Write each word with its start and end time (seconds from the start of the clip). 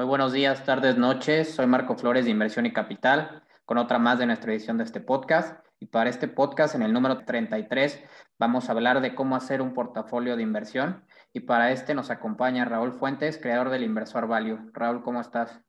Muy 0.00 0.06
buenos 0.06 0.32
días, 0.32 0.64
tardes, 0.64 0.96
noches. 0.96 1.54
Soy 1.54 1.66
Marco 1.66 1.94
Flores 1.94 2.24
de 2.24 2.30
Inversión 2.30 2.64
y 2.64 2.72
Capital, 2.72 3.42
con 3.66 3.76
otra 3.76 3.98
más 3.98 4.18
de 4.18 4.24
nuestra 4.24 4.50
edición 4.50 4.78
de 4.78 4.84
este 4.84 4.98
podcast. 4.98 5.62
Y 5.78 5.88
para 5.88 6.08
este 6.08 6.26
podcast, 6.26 6.74
en 6.74 6.80
el 6.80 6.90
número 6.90 7.26
33, 7.26 8.02
vamos 8.38 8.66
a 8.66 8.72
hablar 8.72 9.02
de 9.02 9.14
cómo 9.14 9.36
hacer 9.36 9.60
un 9.60 9.74
portafolio 9.74 10.36
de 10.36 10.42
inversión. 10.42 11.04
Y 11.34 11.40
para 11.40 11.70
este 11.70 11.94
nos 11.94 12.08
acompaña 12.08 12.64
Raúl 12.64 12.94
Fuentes, 12.94 13.36
creador 13.36 13.68
del 13.68 13.82
Inversor 13.82 14.26
Value. 14.26 14.70
Raúl, 14.72 15.02
¿cómo 15.02 15.20
estás? 15.20 15.60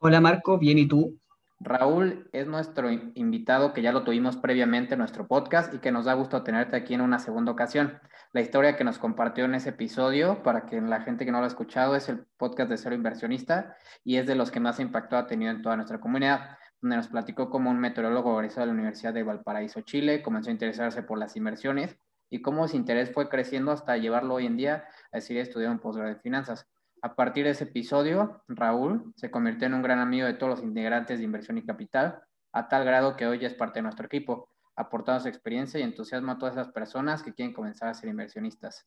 Hola 0.00 0.20
Marco, 0.20 0.58
bien, 0.58 0.76
¿y 0.76 0.86
tú? 0.86 1.18
Raúl 1.64 2.28
es 2.32 2.46
nuestro 2.46 2.90
invitado 2.90 3.72
que 3.72 3.80
ya 3.80 3.90
lo 3.90 4.04
tuvimos 4.04 4.36
previamente 4.36 4.94
en 4.94 4.98
nuestro 4.98 5.26
podcast 5.26 5.72
y 5.72 5.78
que 5.78 5.92
nos 5.92 6.04
da 6.04 6.12
gusto 6.12 6.42
tenerte 6.42 6.76
aquí 6.76 6.92
en 6.92 7.00
una 7.00 7.18
segunda 7.18 7.52
ocasión. 7.52 7.98
La 8.32 8.42
historia 8.42 8.76
que 8.76 8.84
nos 8.84 8.98
compartió 8.98 9.46
en 9.46 9.54
ese 9.54 9.70
episodio, 9.70 10.42
para 10.42 10.66
que 10.66 10.78
la 10.82 11.00
gente 11.00 11.24
que 11.24 11.32
no 11.32 11.38
lo 11.38 11.44
ha 11.44 11.48
escuchado, 11.48 11.96
es 11.96 12.10
el 12.10 12.26
podcast 12.36 12.68
de 12.68 12.76
Cero 12.76 12.94
Inversionista 12.94 13.76
y 14.04 14.18
es 14.18 14.26
de 14.26 14.34
los 14.34 14.50
que 14.50 14.60
más 14.60 14.78
impacto 14.78 15.16
ha 15.16 15.26
tenido 15.26 15.50
en 15.50 15.62
toda 15.62 15.76
nuestra 15.76 16.00
comunidad, 16.00 16.58
donde 16.82 16.96
nos 16.96 17.08
platicó 17.08 17.48
como 17.48 17.70
un 17.70 17.80
meteorólogo 17.80 18.38
egresado 18.38 18.62
de 18.62 18.66
la 18.66 18.74
Universidad 18.74 19.14
de 19.14 19.22
Valparaíso, 19.22 19.80
Chile, 19.80 20.22
comenzó 20.22 20.50
a 20.50 20.52
interesarse 20.52 21.02
por 21.02 21.18
las 21.18 21.34
inversiones 21.34 21.96
y 22.28 22.42
cómo 22.42 22.68
su 22.68 22.76
interés 22.76 23.10
fue 23.10 23.30
creciendo 23.30 23.72
hasta 23.72 23.96
llevarlo 23.96 24.34
hoy 24.34 24.44
en 24.44 24.58
día 24.58 24.84
a 25.12 25.16
decidir 25.16 25.40
estudiar 25.40 25.70
un 25.70 25.78
posgrado 25.78 26.10
en 26.10 26.20
finanzas. 26.20 26.66
A 27.04 27.16
partir 27.16 27.44
de 27.44 27.50
ese 27.50 27.64
episodio, 27.64 28.42
Raúl 28.48 29.12
se 29.14 29.30
convirtió 29.30 29.66
en 29.66 29.74
un 29.74 29.82
gran 29.82 29.98
amigo 29.98 30.26
de 30.26 30.32
todos 30.32 30.48
los 30.48 30.62
integrantes 30.62 31.18
de 31.18 31.26
Inversión 31.26 31.58
y 31.58 31.62
Capital, 31.66 32.22
a 32.50 32.66
tal 32.66 32.86
grado 32.86 33.14
que 33.14 33.26
hoy 33.26 33.44
es 33.44 33.52
parte 33.52 33.80
de 33.80 33.82
nuestro 33.82 34.06
equipo, 34.06 34.48
aportando 34.74 35.20
su 35.20 35.28
experiencia 35.28 35.78
y 35.78 35.82
entusiasmo 35.82 36.32
a 36.32 36.38
todas 36.38 36.54
esas 36.54 36.72
personas 36.72 37.22
que 37.22 37.34
quieren 37.34 37.52
comenzar 37.52 37.90
a 37.90 37.94
ser 37.94 38.08
inversionistas. 38.08 38.86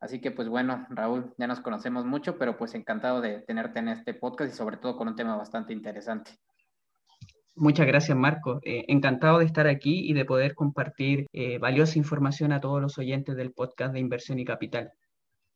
Así 0.00 0.22
que 0.22 0.30
pues 0.30 0.48
bueno, 0.48 0.86
Raúl, 0.88 1.34
ya 1.36 1.46
nos 1.46 1.60
conocemos 1.60 2.06
mucho, 2.06 2.38
pero 2.38 2.56
pues 2.56 2.74
encantado 2.74 3.20
de 3.20 3.40
tenerte 3.42 3.80
en 3.80 3.88
este 3.88 4.14
podcast 4.14 4.54
y 4.54 4.56
sobre 4.56 4.78
todo 4.78 4.96
con 4.96 5.08
un 5.08 5.14
tema 5.14 5.36
bastante 5.36 5.74
interesante. 5.74 6.30
Muchas 7.56 7.86
gracias, 7.86 8.16
Marco. 8.16 8.60
Eh, 8.62 8.86
encantado 8.88 9.40
de 9.40 9.44
estar 9.44 9.66
aquí 9.66 10.08
y 10.08 10.14
de 10.14 10.24
poder 10.24 10.54
compartir 10.54 11.26
eh, 11.34 11.58
valiosa 11.58 11.98
información 11.98 12.52
a 12.52 12.60
todos 12.62 12.80
los 12.80 12.96
oyentes 12.96 13.36
del 13.36 13.52
podcast 13.52 13.92
de 13.92 14.00
Inversión 14.00 14.38
y 14.38 14.46
Capital. 14.46 14.94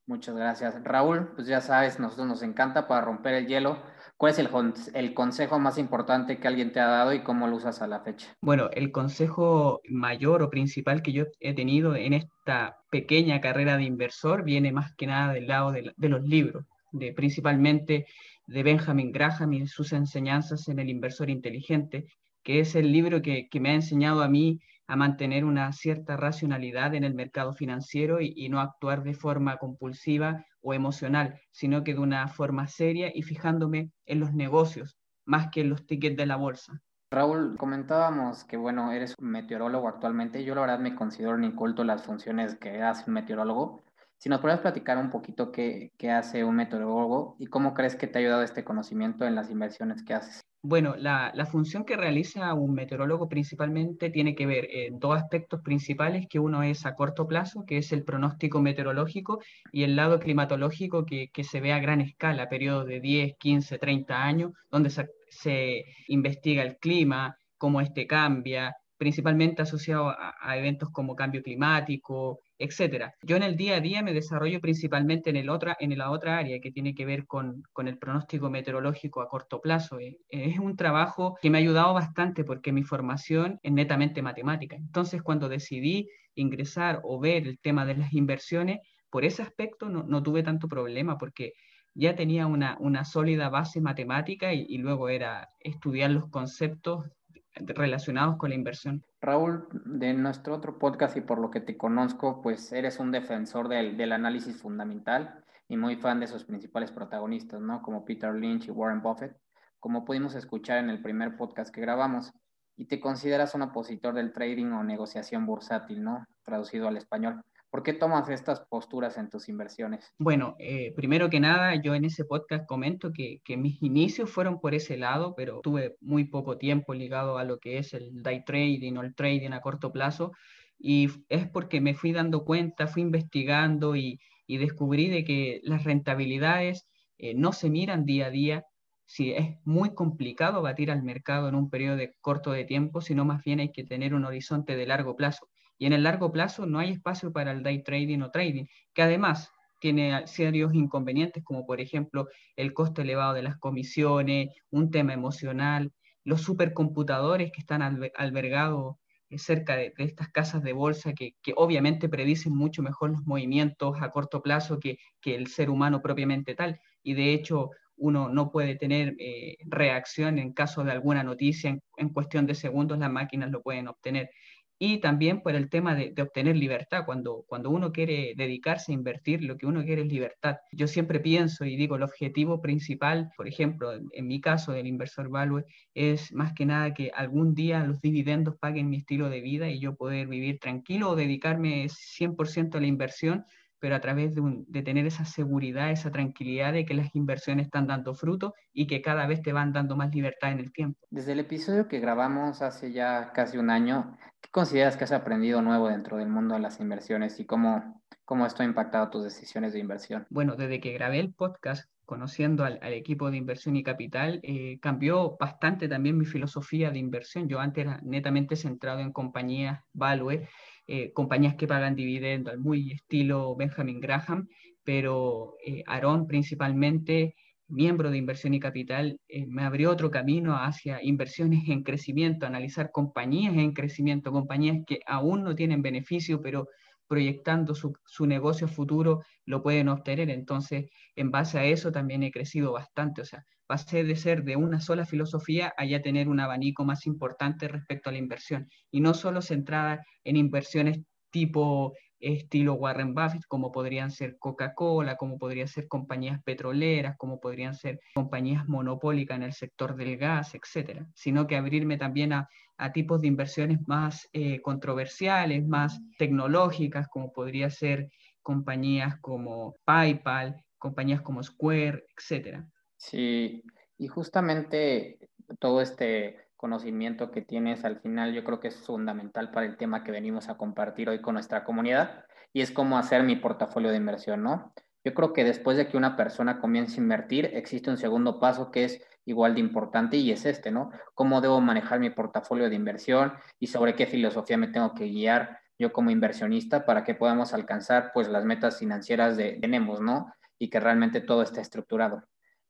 Muchas 0.07 0.37
gracias. 0.37 0.83
Raúl, 0.85 1.29
pues 1.35 1.47
ya 1.47 1.61
sabes, 1.63 1.99
nosotros 1.99 2.27
nos 2.27 2.43
encanta 2.43 2.87
para 2.87 3.01
romper 3.01 3.35
el 3.35 3.47
hielo. 3.47 3.79
¿Cuál 4.17 4.33
es 4.33 4.39
el, 4.39 4.49
el, 4.95 5.15
consejo 5.15 5.59
más 5.59 5.79
importante 5.79 6.39
que 6.39 6.47
alguien 6.47 6.73
te 6.73 6.79
ha 6.79 6.87
dado 6.87 7.15
y 7.15 7.23
cómo 7.23 7.49
lo 7.49 7.57
usas 7.57 7.83
a 7.83 7.87
la 7.87 8.01
fecha? 8.01 8.37
Bueno, 8.41 8.69
el 8.73 8.93
consejo 8.93 9.81
mayor 9.89 10.43
o 10.43 10.51
principal 10.51 11.03
que 11.03 11.13
yo 11.13 11.25
he 11.41 11.55
tenido 11.55 11.97
en 11.97 12.13
esta 12.13 12.77
pequeña 12.91 13.41
carrera 13.41 13.77
de 13.77 13.85
inversor 13.85 14.45
viene 14.45 14.73
más 14.73 14.95
que 14.95 15.07
nada 15.07 15.33
del 15.33 15.49
lado 15.49 15.73
de, 15.73 15.93
de 15.97 16.09
los 16.09 16.23
libros, 16.23 16.65
de, 16.93 17.13
principalmente 17.13 18.07
de 18.47 18.63
Benjamin 18.63 19.11
Graham 19.11 19.55
y 19.55 19.67
sus 19.67 19.93
enseñanzas 19.93 20.69
en 20.69 20.79
el 20.79 20.91
inversor 20.91 21.31
inteligente, 21.31 22.07
que 22.43 22.61
es 22.61 22.75
el 22.77 22.93
libro 22.93 23.23
que, 23.23 23.49
que 23.49 23.59
me 23.59 23.71
ha 23.71 23.75
enseñado 23.75 24.23
a 24.23 24.29
mí 24.29 24.61
a 24.87 24.97
mantener 24.97 25.45
una 25.45 25.73
cierta 25.73 26.17
racionalidad 26.17 26.95
en 26.95 27.05
el 27.05 27.15
mercado 27.15 27.53
financiero 27.53 28.21
y, 28.21 28.49
no 28.49 28.61
actuar 28.61 29.03
de 29.03 29.15
forma 29.15 29.57
compulsiva 29.57 30.45
o 30.61 30.75
emocional, 30.75 31.41
sino 31.51 31.83
que 31.83 31.95
de 31.95 32.01
una 32.01 32.29
forma 32.29 32.67
seria 32.69 33.11
y 33.15 33.23
fijándome 33.23 33.91
en 34.07 34.21
los 34.21 34.33
negocios 34.35 34.97
más 35.27 35.49
que 35.51 35.63
en 35.63 35.71
los 35.71 35.87
tickets 35.87 36.17
de 36.17 36.27
la 36.27 36.37
bolsa. 36.37 36.81
Raúl, 37.11 37.57
comentábamos 37.57 38.45
que, 38.45 38.57
bueno, 38.57 38.93
eres 38.93 39.15
un 39.19 39.31
meteorólogo 39.31 39.89
actualmente. 39.89 40.45
Yo 40.45 40.55
la 40.55 40.63
verdad 40.63 40.81
me 40.81 40.95
considero 40.95 41.35
un 41.35 41.45
inculto 41.45 41.85
las 41.85 42.03
funciones 42.03 42.57
que 42.57 42.83
hace 42.83 43.05
un 43.07 43.15
meteorólogo. 43.15 43.83
Si 44.19 44.29
nos 44.29 44.41
puedes 44.41 44.59
platicar 44.59 44.99
un 44.99 45.11
poquito 45.11 45.53
qué, 45.53 45.93
qué 45.97 46.11
hace 46.11 46.45
un 46.45 46.57
meteorólogo 46.57 47.37
y 47.39 47.47
cómo 47.47 47.73
crees 47.73 47.97
que 47.97 48.07
te 48.07 48.19
ha 48.19 48.21
ayudado 48.21 48.43
este 48.43 48.65
conocimiento 48.65 49.25
en 49.27 49.35
las 49.35 49.51
inversiones 49.51 50.03
que 50.03 50.15
haces. 50.15 50.41
Bueno, 50.67 50.97
la, 50.97 51.47
función 51.53 51.85
que 51.85 51.95
realiza 51.95 52.55
un 52.55 52.73
meteorólogo 52.73 53.29
principalmente 53.29 54.09
tiene 54.09 54.35
que 54.35 54.47
ver 54.47 54.67
en 54.71 54.99
dos 54.99 55.15
aspectos 55.15 55.61
principales, 55.61 56.27
que 56.27 56.39
uno 56.39 56.63
es 56.63 56.87
a 56.87 56.95
corto 56.95 57.27
plazo, 57.29 57.67
que 57.67 57.77
es 57.77 57.93
el 57.93 58.03
pronóstico 58.03 58.63
meteorológico, 58.63 59.41
y 59.73 59.83
el 59.83 59.95
lado 59.95 60.19
climatológico 60.19 61.05
que, 61.05 61.31
se 61.45 61.61
ve 61.61 61.75
a 61.75 61.81
gran 61.81 62.01
escala, 62.01 62.49
periodos 62.49 62.87
de 62.87 63.01
10, 63.01 63.35
15, 63.39 63.79
30 63.79 64.25
años, 64.25 64.53
donde 64.71 64.89
se, 64.89 65.85
investiga 66.09 66.63
el 66.63 66.79
clima, 66.79 67.37
cómo 67.59 67.83
este 67.83 68.07
cambia, 68.07 68.75
principalmente 68.97 69.61
asociado 69.61 70.17
a 70.19 70.57
eventos 70.57 70.89
como 70.89 71.15
cambio 71.15 71.43
climático, 71.43 72.41
etcétera. 72.59 73.15
Yo 73.23 73.37
en 73.37 73.43
el 73.43 73.57
día 73.57 73.77
a 73.77 73.81
día 73.81 74.03
me 74.03 74.13
desarrollo 74.13 74.61
principalmente 74.61 75.31
en, 75.31 75.37
el 75.37 75.49
otra, 75.51 75.77
en 75.81 75.97
la 75.97 76.11
otra 76.11 76.39
área 76.39 76.61
que 76.61 76.71
tiene 76.71 76.95
que 76.95 77.05
ver 77.05 77.27
con, 77.27 77.63
con 77.73 77.89
el 77.89 77.99
pronóstico 77.99 78.51
meteorológico 78.51 79.23
a 79.23 79.29
corto 79.29 79.61
plazo. 79.61 79.99
Eh, 79.99 80.19
es 80.29 80.59
un 80.59 80.77
trabajo 80.77 81.37
que 81.41 81.51
me 81.51 81.59
ha 81.59 81.61
ayudado 81.61 81.95
bastante 81.95 82.45
porque 82.45 82.73
mi 82.73 82.83
formación 82.83 83.59
es 83.63 83.73
netamente 83.73 84.23
matemática. 84.23 84.77
Entonces, 84.77 85.23
cuando 85.23 85.49
decidí 85.49 86.09
ingresar 86.35 87.01
o 87.03 87.21
ver 87.21 87.47
el 87.47 87.59
tema 87.59 87.85
de 87.87 87.97
las 87.97 88.13
inversiones, 88.13 88.79
por 89.11 89.25
ese 89.25 89.43
aspecto 89.43 89.89
no, 89.89 90.03
no 90.05 90.23
tuve 90.23 90.43
tanto 90.43 90.69
problema 90.69 91.19
porque 91.19 91.53
ya 91.95 92.17
tenía 92.17 92.47
una, 92.47 92.77
una 92.81 93.05
sólida 93.05 93.49
base 93.49 93.81
matemática 93.81 94.53
y, 94.53 94.67
y 94.69 94.79
luego 94.79 95.09
era 95.09 95.51
estudiar 95.61 96.11
los 96.11 96.29
conceptos 96.29 97.07
relacionados 97.55 98.37
con 98.37 98.51
la 98.51 98.57
inversión. 98.57 99.05
Raúl, 99.21 99.69
de 99.85 100.13
nuestro 100.15 100.55
otro 100.55 100.79
podcast 100.79 101.17
y 101.17 101.21
por 101.21 101.39
lo 101.39 101.51
que 101.51 101.61
te 101.61 101.77
conozco, 101.77 102.43
pues 102.43 102.73
eres 102.73 102.99
un 102.99 103.11
defensor 103.11 103.69
del, 103.69 103.97
del, 103.97 104.13
análisis 104.13 104.61
fundamental 104.61 105.45
y 105.69 105.77
muy 105.77 105.97
fan 105.97 106.21
de 106.21 106.27
sus 106.27 106.45
principales 106.45 106.91
protagonistas, 106.91 107.61
¿no? 107.61 107.83
Como 107.83 108.05
Peter 108.05 108.35
Lynch 108.35 108.67
y 108.67 108.71
Warren 108.71 109.03
Buffett, 109.03 109.37
como 109.81 110.05
pudimos 110.05 110.35
escuchar 110.35 110.79
en 110.79 110.91
el 110.91 111.03
primer 111.03 111.37
podcast 111.37 111.75
que 111.75 111.81
grabamos. 111.81 112.33
Y 112.77 112.87
te 112.87 112.99
consideras 112.99 113.55
un 113.55 113.63
opositor 113.63 114.15
del 114.15 114.33
trading 114.33 114.73
o 114.73 114.83
negociación 114.83 115.47
bursátil, 115.47 116.03
¿no? 116.03 116.27
Traducido 116.43 116.89
al 116.89 116.97
español. 116.97 117.41
¿Por 117.75 117.83
qué 117.83 117.93
tomas 117.93 118.29
estas 118.29 118.61
posturas 118.61 119.19
en 119.19 119.29
tus 119.29 119.49
inversiones? 119.49 120.15
Bueno, 120.17 120.55
eh, 120.61 120.93
primero 120.95 121.29
que 121.29 121.41
nada, 121.41 121.75
yo 121.75 121.97
en 121.97 122.05
ese 122.05 122.25
podcast 122.25 122.69
comento 122.69 123.11
que, 123.11 123.41
mis 123.57 123.83
inicios 123.83 124.31
fueron 124.31 124.61
por 124.61 124.77
ese 124.77 124.97
lado, 124.97 125.35
pero 125.35 125.59
tuve 125.61 125.97
muy 126.01 126.27
poco 126.27 126.57
tiempo 126.57 126.95
ligado 126.95 127.37
a 127.37 127.43
lo 127.43 127.59
que 127.59 127.79
es 127.79 127.93
el 127.93 128.23
day 128.23 128.45
trading 128.45 128.95
o 128.95 129.03
el 129.03 129.17
trading 129.17 129.51
a 129.51 129.61
corto 129.61 129.91
plazo. 129.91 130.31
Y 130.79 131.09
es 131.29 131.49
porque 131.49 131.81
me 131.81 131.95
fui 131.95 132.13
dando 132.13 132.45
cuenta, 132.45 132.87
fui 132.87 133.03
investigando 133.03 133.97
y, 133.97 134.21
descubrí 134.47 135.09
de 135.09 135.25
que 135.25 135.61
las 135.65 135.83
rentabilidades 135.83 136.87
eh, 137.19 137.35
no 137.35 137.53
se 137.53 137.71
miran 137.71 138.05
día 138.05 138.27
a 138.27 138.31
día. 138.31 138.65
Si 139.05 139.33
es 139.33 139.57
muy 139.65 139.95
complicado 139.95 140.63
batir 140.63 140.93
al 140.93 141.03
mercado 141.03 141.49
en 141.49 141.57
un 141.57 141.71
periodo 141.71 142.05
corto 142.21 142.53
de 142.53 142.67
tiempo, 142.67 143.01
sino 143.01 143.25
más 143.25 143.43
bien 143.43 143.59
hay 143.59 143.73
que 143.73 143.83
tener 143.83 144.15
un 144.15 144.27
horizonte 144.27 144.77
de 144.77 144.87
largo 144.87 145.17
plazo. 145.17 145.49
Y 145.79 145.87
en 145.87 145.93
el 145.93 146.03
largo 146.03 146.33
plazo 146.33 146.67
no 146.67 146.79
hay 146.79 146.91
espacio 146.91 147.33
para 147.33 147.51
el 147.53 147.63
day 147.63 147.83
trading 147.83 148.21
o 148.21 148.31
trading, 148.31 148.67
que 148.93 149.03
además 149.03 149.51
tiene 149.81 150.27
serios 150.27 150.73
inconvenientes 150.75 151.45
como 151.45 151.67
por 151.67 151.81
ejemplo 151.81 152.29
el 152.57 152.73
costo 152.73 153.03
elevado 153.03 153.35
de 153.35 153.43
las 153.43 153.59
comisiones, 153.59 154.49
un 154.71 154.91
tema 154.91 155.13
emocional, 155.13 155.93
los 156.25 156.41
supercomputadores 156.43 157.53
que 157.53 157.61
están 157.61 157.83
albergados 157.83 158.97
cerca 159.39 159.77
de, 159.77 159.93
estas 159.99 160.29
casas 160.31 160.63
de 160.63 160.73
bolsa 160.73 161.13
que, 161.13 161.35
obviamente 161.57 162.09
predicen 162.09 162.55
mucho 162.55 162.83
mejor 162.83 163.11
los 163.11 163.27
movimientos 163.27 163.97
a 164.01 164.11
corto 164.11 164.43
plazo 164.43 164.79
que, 164.79 164.99
el 165.25 165.47
ser 165.49 165.71
humano 165.71 166.03
propiamente 166.03 166.55
tal. 166.55 166.81
Y 167.03 167.15
de 167.15 167.33
hecho 167.33 167.71
uno 167.97 168.29
no 168.29 168.51
puede 168.51 168.75
tener 168.75 169.15
eh, 169.19 169.57
reacción 169.67 170.39
en 170.39 170.53
caso 170.53 170.85
de 170.85 170.93
alguna 170.93 171.23
noticia, 171.23 171.79
en, 171.97 172.09
cuestión 172.11 172.47
de 172.47 172.55
segundos 172.55 172.99
las 172.99 173.11
máquinas 173.11 173.51
lo 173.51 173.63
pueden 173.63 173.89
obtener 173.89 174.31
y 174.79 174.99
también 174.99 175.41
por 175.41 175.55
el 175.55 175.71
tema 175.71 175.95
de, 175.95 176.15
obtener 176.21 176.57
libertad. 176.57 177.05
Cuando, 177.07 177.45
cuando 177.47 177.71
uno 177.71 177.93
quiere 177.93 178.35
dedicarse 178.37 178.93
a 178.93 178.95
invertir, 178.95 179.43
lo 179.43 179.57
que 179.57 179.67
uno 179.67 179.85
quiere 179.85 180.03
es 180.03 180.09
libertad. 180.09 180.57
Yo 180.73 180.87
siempre 180.87 181.21
pienso 181.21 181.65
y 181.65 181.77
digo, 181.77 181.97
el 181.97 182.03
objetivo 182.03 182.61
principal, 182.61 183.31
por 183.37 183.47
ejemplo, 183.47 183.93
en, 183.93 184.27
mi 184.27 184.41
caso 184.41 184.73
del 184.73 184.87
inversor 184.87 185.29
value, 185.29 185.65
es 185.95 186.33
más 186.33 186.53
que 186.55 186.67
nada 186.67 186.93
que 186.95 187.11
algún 187.15 187.55
día 187.55 187.85
los 187.85 188.01
dividendos 188.01 188.57
paguen 188.59 188.89
mi 188.91 188.99
estilo 188.99 189.29
de 189.31 189.41
vida 189.41 189.69
y 189.69 189.79
yo 189.79 189.97
poder 189.97 190.27
vivir 190.27 190.59
tranquilo 190.59 191.11
o 191.11 191.17
dedicarme 191.17 191.87
100% 191.87 192.77
a 192.77 192.81
la 192.81 192.87
inversión 192.87 193.45
pero 193.85 193.97
a 193.97 194.01
través 194.01 194.35
de, 194.35 194.41
de, 194.67 194.83
tener 194.83 195.05
esa 195.05 195.27
seguridad, 195.27 195.91
esa 195.91 196.11
tranquilidad 196.11 196.73
de 196.73 196.87
que 196.87 196.95
las 196.95 197.15
inversiones 197.15 197.67
están 197.67 197.87
dando 197.87 198.15
fruto 198.15 198.55
y 198.73 198.87
que 198.87 199.03
cada 199.03 199.27
vez 199.27 199.43
te 199.43 199.53
van 199.53 199.75
dando 199.75 199.95
más 199.95 200.15
libertad 200.15 200.53
en 200.53 200.61
el 200.61 200.73
tiempo. 200.73 200.99
Desde 201.11 201.33
el 201.33 201.41
episodio 201.41 201.87
que 201.87 202.01
grabamos 202.01 202.63
hace 202.63 202.93
ya 202.93 203.31
casi 203.35 203.59
un 203.59 203.69
año, 203.69 204.17
¿qué 204.41 204.49
consideras 204.51 204.97
que 204.97 205.05
has 205.05 205.13
aprendido 205.13 205.61
nuevo 205.61 205.91
dentro 205.91 206.17
del 206.17 206.29
mundo 206.29 206.55
de 206.55 206.61
las 206.61 206.81
inversiones 206.81 207.39
y 207.41 207.45
cómo, 207.45 208.03
cómo 208.25 208.47
esto 208.47 208.63
ha 208.63 208.65
impactado 208.65 209.11
tus 209.11 209.23
decisiones 209.23 209.75
de 209.75 209.81
inversión? 209.81 210.27
Bueno, 210.31 210.57
desde 210.57 210.81
que 210.81 210.95
grabé 210.95 211.21
el 211.21 211.35
podcast, 211.35 211.87
conociendo 212.07 212.65
al, 212.65 212.79
equipo 212.85 213.31
de 213.31 213.37
inversión 213.37 213.77
y 213.77 213.83
capital, 213.83 214.41
eh, 214.45 214.79
cambió 214.81 215.37
bastante 215.39 215.89
también 215.89 216.17
mi 216.17 216.25
filosofía 216.25 216.91
de 216.91 217.01
inversión. 217.01 217.51
Yo 217.51 217.61
antes 217.61 217.85
era 217.85 218.01
netamente 218.03 218.57
centrado 218.57 219.01
en 219.01 219.13
compañías 219.13 219.83
value 219.93 220.49
eh, 220.87 221.13
compañías 221.13 221.55
que 221.57 221.67
pagan 221.67 221.95
dividendos, 221.95 222.59
muy 222.59 222.93
estilo 222.93 223.57
Benjamin 223.57 224.01
Graham, 224.01 224.49
pero 224.85 225.57
eh, 225.67 225.83
Aaron 225.87 226.27
principalmente 226.27 227.35
miembro 227.69 228.11
de 228.11 228.19
inversión 228.19 228.55
y 228.55 228.61
capital, 228.61 229.19
eh, 229.29 229.47
me 229.47 229.63
abrió 229.63 229.91
otro 229.91 230.11
camino 230.11 230.55
hacia 230.57 231.03
inversiones 231.03 231.69
en 231.69 231.83
crecimiento, 231.83 232.47
analizar 232.47 232.91
compañías 232.93 233.55
en 233.57 233.73
crecimiento, 233.73 234.33
compañías 234.33 234.79
que 234.87 235.01
aún 235.07 235.43
no 235.43 235.55
tienen 235.55 235.83
beneficio, 235.83 236.41
pero 236.41 236.69
proyectando 237.09 237.75
su, 237.75 237.93
su, 238.05 238.27
negocio 238.27 238.69
futuro 238.69 239.23
lo 239.47 239.63
pueden 239.63 239.89
obtener. 239.89 240.31
Entonces, 240.31 240.91
en 241.17 241.31
base 241.31 241.59
a 241.59 241.65
eso 241.65 241.93
también 241.93 242.23
he 242.23 242.31
crecido 242.31 242.73
bastante. 242.73 243.23
O 243.23 243.25
sea, 243.25 243.45
pasé 243.67 244.05
de 244.05 244.17
ser 244.17 244.45
de 244.45 244.57
una 244.57 244.81
sola 244.81 245.07
filosofía 245.07 245.73
a 245.77 245.85
ya 245.85 246.03
tener 246.03 246.29
un 246.29 246.41
abanico 246.41 246.85
más 246.85 247.07
importante 247.07 247.69
respecto 247.69 248.09
a 248.11 248.13
la 248.13 248.19
inversión 248.19 248.69
y 248.91 249.01
no 249.01 249.15
solo 249.15 249.43
centrada 249.43 250.05
en 250.25 250.37
inversiones 250.37 251.01
tipo 251.31 251.95
estilo 252.21 252.75
Warren 252.75 253.15
Buffett, 253.15 253.45
como 253.49 253.71
podrían 253.71 254.11
ser 254.11 254.37
Coca-Cola, 254.39 255.17
como 255.17 255.39
podrían 255.39 255.69
ser 255.69 255.89
compañías 255.89 256.43
petroleras, 256.43 257.17
como 257.17 257.41
podrían 257.41 257.75
ser 257.75 258.01
compañías 258.15 258.67
monopólicas 258.67 259.37
en 259.37 259.43
el 259.43 259.53
sector 259.53 259.97
del 259.97 260.17
gas, 260.17 260.55
etcétera, 260.55 261.07
sino 261.15 261.47
que 261.47 261.57
abrirme 261.57 261.97
también 261.97 262.33
a, 262.33 262.49
tipos 262.93 263.21
de 263.21 263.29
inversiones 263.29 263.79
más 263.87 264.29
eh, 264.33 264.61
controversiales, 264.61 265.67
más 265.67 266.01
tecnológicas, 266.19 267.09
como 267.09 267.33
podría 267.33 267.71
ser 267.71 268.09
compañías 268.43 269.19
como 269.21 269.77
PayPal, 269.85 270.57
compañías 270.79 271.23
como 271.23 271.43
Square, 271.43 272.05
etcétera. 272.17 272.67
Sí, 273.05 273.63
y 273.99 274.09
justamente 274.09 275.19
todo 275.59 275.83
este 275.83 276.49
conocimiento 276.57 277.31
que 277.31 277.43
tienes 277.43 277.85
al 277.85 278.01
final 278.01 278.33
yo 278.33 278.45
creo 278.45 278.61
que 278.61 278.69
es 278.69 278.77
fundamental 278.77 279.51
para 279.51 279.67
el 279.67 279.77
tema 279.77 280.03
que 280.03 280.11
venimos 280.11 280.49
a 280.49 280.57
compartir 280.57 281.11
hoy 281.11 281.21
con 281.21 281.35
nuestra 281.35 281.65
comunidad 281.65 282.25
y 282.55 282.63
es 282.63 282.71
cómo 282.71 282.97
hacer 282.97 283.23
mi 283.23 283.37
portafolio 283.37 283.91
de 283.91 283.99
inversión, 283.99 284.43
¿no? 284.43 284.73
Yo 285.05 285.13
creo 285.13 285.35
que 285.35 285.45
después 285.45 285.77
de 285.77 285.87
que 285.87 285.99
una 285.99 286.17
persona 286.17 286.59
comience 286.61 286.99
a 286.99 287.03
invertir, 287.03 287.51
existe 287.53 287.91
un 287.91 287.99
segundo 287.99 288.41
paso 288.41 288.71
que 288.71 288.85
es 288.85 289.03
igual 289.27 289.53
de 289.53 289.61
importante 289.61 290.17
y 290.17 290.31
es 290.31 290.47
este, 290.47 290.71
¿no? 290.71 290.91
¿Cómo 291.13 291.43
debo 291.43 291.61
manejar 291.61 292.01
mi 292.01 292.09
portafolio 292.09 292.71
de 292.71 292.77
inversión 292.77 293.35
y 293.61 293.67
sobre 293.67 293.95
qué 293.97 294.07
filosofía 294.07 294.57
me 294.57 294.69
tengo 294.69 294.95
que 294.95 295.05
guiar 295.05 295.59
yo 295.79 295.93
como 295.93 296.11
inversionista 296.11 296.87
para 296.87 297.05
que 297.05 297.15
podamos 297.15 297.53
alcanzar 297.53 298.13
pues 298.15 298.29
las 298.29 298.47
metas 298.47 298.79
financieras 298.79 299.37
de 299.37 299.59
tenemos, 299.61 300.01
¿no? 300.01 300.33
Y 300.59 300.71
que 300.71 300.81
realmente 300.81 301.21
todo 301.21 301.43
esté 301.43 301.61
estructurado. 301.61 302.25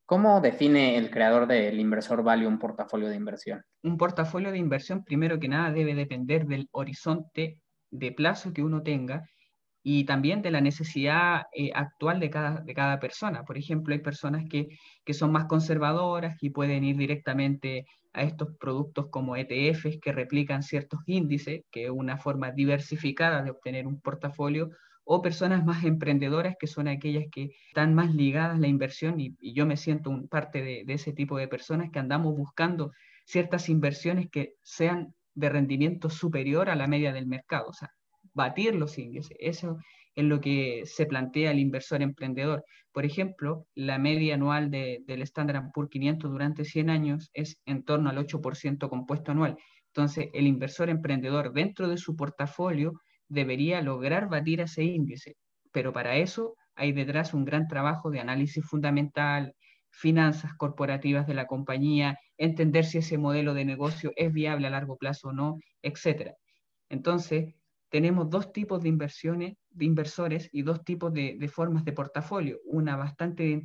¿Cómo 0.06 0.40
define 0.42 0.98
el 0.98 1.10
creador 1.10 1.46
del 1.46 1.80
inversor 1.80 2.22
value 2.22 2.46
un 2.46 2.58
portafolio 2.58 3.08
de 3.08 3.16
inversión? 3.16 3.62
Un 3.82 3.96
portafolio 3.96 4.52
de 4.52 4.58
inversión, 4.58 5.02
primero 5.02 5.40
que 5.40 5.48
nada, 5.48 5.72
debe 5.72 5.94
depender 5.94 6.46
del 6.46 6.68
horizonte 6.72 7.58
de 7.90 8.12
plazo 8.12 8.52
que 8.52 8.62
uno 8.62 8.82
tenga 8.82 9.24
y 9.82 10.04
también 10.04 10.42
de 10.42 10.50
la 10.50 10.60
necesidad 10.60 11.44
eh, 11.54 11.70
actual 11.74 12.20
de 12.20 12.28
cada, 12.28 12.60
de 12.60 12.74
cada 12.74 13.00
persona. 13.00 13.44
Por 13.44 13.56
ejemplo, 13.56 13.94
hay 13.94 14.00
personas 14.00 14.44
que, 14.48 14.68
que 15.04 15.14
son 15.14 15.32
más 15.32 15.46
conservadoras 15.46 16.36
y 16.42 16.50
pueden 16.50 16.84
ir 16.84 16.96
directamente 16.96 17.86
a 18.12 18.22
estos 18.22 18.56
productos 18.58 19.06
como 19.10 19.36
ETFs 19.36 19.98
que 20.02 20.12
replican 20.12 20.62
ciertos 20.62 21.00
índices, 21.06 21.62
que 21.70 21.84
es 21.84 21.90
una 21.90 22.18
forma 22.18 22.50
diversificada 22.50 23.42
de 23.42 23.50
obtener 23.50 23.86
un 23.86 24.00
portafolio, 24.00 24.70
o 25.04 25.22
personas 25.22 25.64
más 25.64 25.84
emprendedoras 25.84 26.56
que 26.58 26.66
son 26.66 26.88
aquellas 26.88 27.26
que 27.30 27.50
están 27.68 27.94
más 27.94 28.14
ligadas 28.14 28.56
a 28.56 28.60
la 28.60 28.68
inversión 28.68 29.20
y, 29.20 29.36
yo 29.52 29.66
me 29.66 29.76
siento 29.76 30.10
un, 30.10 30.28
parte 30.28 30.62
de, 30.62 30.84
ese 30.88 31.12
tipo 31.12 31.36
de 31.36 31.48
personas 31.48 31.90
que 31.90 31.98
andamos 31.98 32.36
buscando 32.36 32.92
ciertas 33.26 33.68
inversiones 33.68 34.28
que 34.30 34.54
sean 34.62 35.14
de 35.34 35.48
rendimiento 35.48 36.10
superior 36.10 36.70
a 36.70 36.76
la 36.76 36.86
media 36.86 37.12
del 37.12 37.26
mercado, 37.26 37.68
o 37.68 37.72
sea, 37.72 37.90
batir 38.32 38.74
los 38.74 38.98
índices. 38.98 39.36
Eso 39.40 39.78
es 40.14 40.24
lo 40.24 40.40
que 40.40 40.82
se 40.86 41.06
plantea 41.06 41.50
el 41.50 41.58
inversor 41.58 42.02
emprendedor. 42.02 42.64
Por 42.92 43.04
ejemplo, 43.04 43.66
la 43.74 43.98
media 43.98 44.34
anual 44.34 44.70
del 44.70 45.22
Standard 45.22 45.70
Poor's 45.72 45.90
500 45.90 46.30
durante 46.30 46.64
100 46.64 46.90
años 46.90 47.30
es 47.34 47.58
en 47.66 47.82
torno 47.82 48.10
al 48.10 48.18
8% 48.18 48.88
compuesto 48.88 49.32
anual. 49.32 49.56
Entonces, 49.88 50.28
el 50.32 50.46
inversor 50.46 50.88
emprendedor 50.88 51.52
dentro 51.52 51.88
de 51.88 51.98
su 51.98 52.16
portafolio 52.16 52.92
debería 53.28 53.80
lograr 53.82 54.28
batir 54.28 54.60
ese 54.60 54.84
índice, 54.84 55.36
pero 55.72 55.92
para 55.92 56.16
eso 56.16 56.56
hay 56.74 56.92
detrás 56.92 57.34
un 57.34 57.44
gran 57.44 57.68
trabajo 57.68 58.10
de 58.10 58.20
análisis 58.20 58.64
fundamental, 58.64 59.54
finanzas 59.90 60.54
corporativas 60.54 61.26
de 61.26 61.34
la 61.34 61.46
compañía, 61.46 62.18
entender 62.36 62.84
si 62.84 62.98
ese 62.98 63.16
modelo 63.16 63.54
de 63.54 63.64
negocio 63.64 64.12
es 64.16 64.32
viable 64.32 64.66
a 64.66 64.70
largo 64.70 64.96
plazo 64.96 65.28
o 65.28 65.32
no, 65.32 65.58
etc. 65.82 66.32
Entonces, 66.88 67.54
tenemos 67.90 68.28
dos 68.28 68.52
tipos 68.52 68.82
de 68.82 68.88
inversiones, 68.88 69.56
de 69.70 69.84
inversores 69.84 70.48
y 70.52 70.62
dos 70.62 70.84
tipos 70.84 71.12
de, 71.12 71.48
formas 71.48 71.84
de 71.84 71.92
portafolio, 71.92 72.58
una 72.64 72.96
bastante 72.96 73.62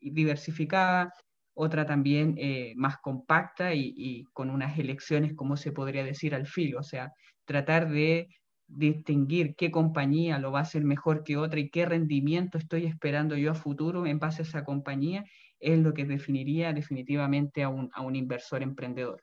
diversificada, 0.00 1.12
otra 1.54 1.84
también 1.84 2.34
eh, 2.38 2.74
más 2.76 2.98
compacta 2.98 3.74
y, 3.74 3.92
y, 3.96 4.24
con 4.32 4.50
unas 4.50 4.78
elecciones, 4.78 5.34
como 5.34 5.56
se 5.56 5.72
podría 5.72 6.04
decir, 6.04 6.34
al 6.34 6.46
filo, 6.46 6.78
o 6.78 6.82
sea, 6.84 7.12
tratar 7.44 7.90
de 7.90 8.28
distinguir 8.76 9.54
qué 9.54 9.70
compañía 9.70 10.38
lo 10.38 10.52
va 10.52 10.60
a 10.60 10.62
hacer 10.62 10.84
mejor 10.84 11.24
que 11.24 11.36
otra 11.36 11.60
y 11.60 11.70
qué 11.70 11.86
rendimiento 11.86 12.58
estoy 12.58 12.86
esperando 12.86 13.36
yo 13.36 13.50
a 13.50 13.54
futuro 13.54 14.06
en 14.06 14.18
base 14.18 14.42
a 14.42 14.44
esa 14.44 14.64
compañía, 14.64 15.24
es 15.60 15.78
lo 15.78 15.94
que 15.94 16.04
definiría 16.04 16.72
definitivamente 16.72 17.62
a 17.62 17.68
un, 17.68 17.90
a 17.94 18.02
un 18.02 18.16
inversor 18.16 18.62
emprendedor. 18.62 19.22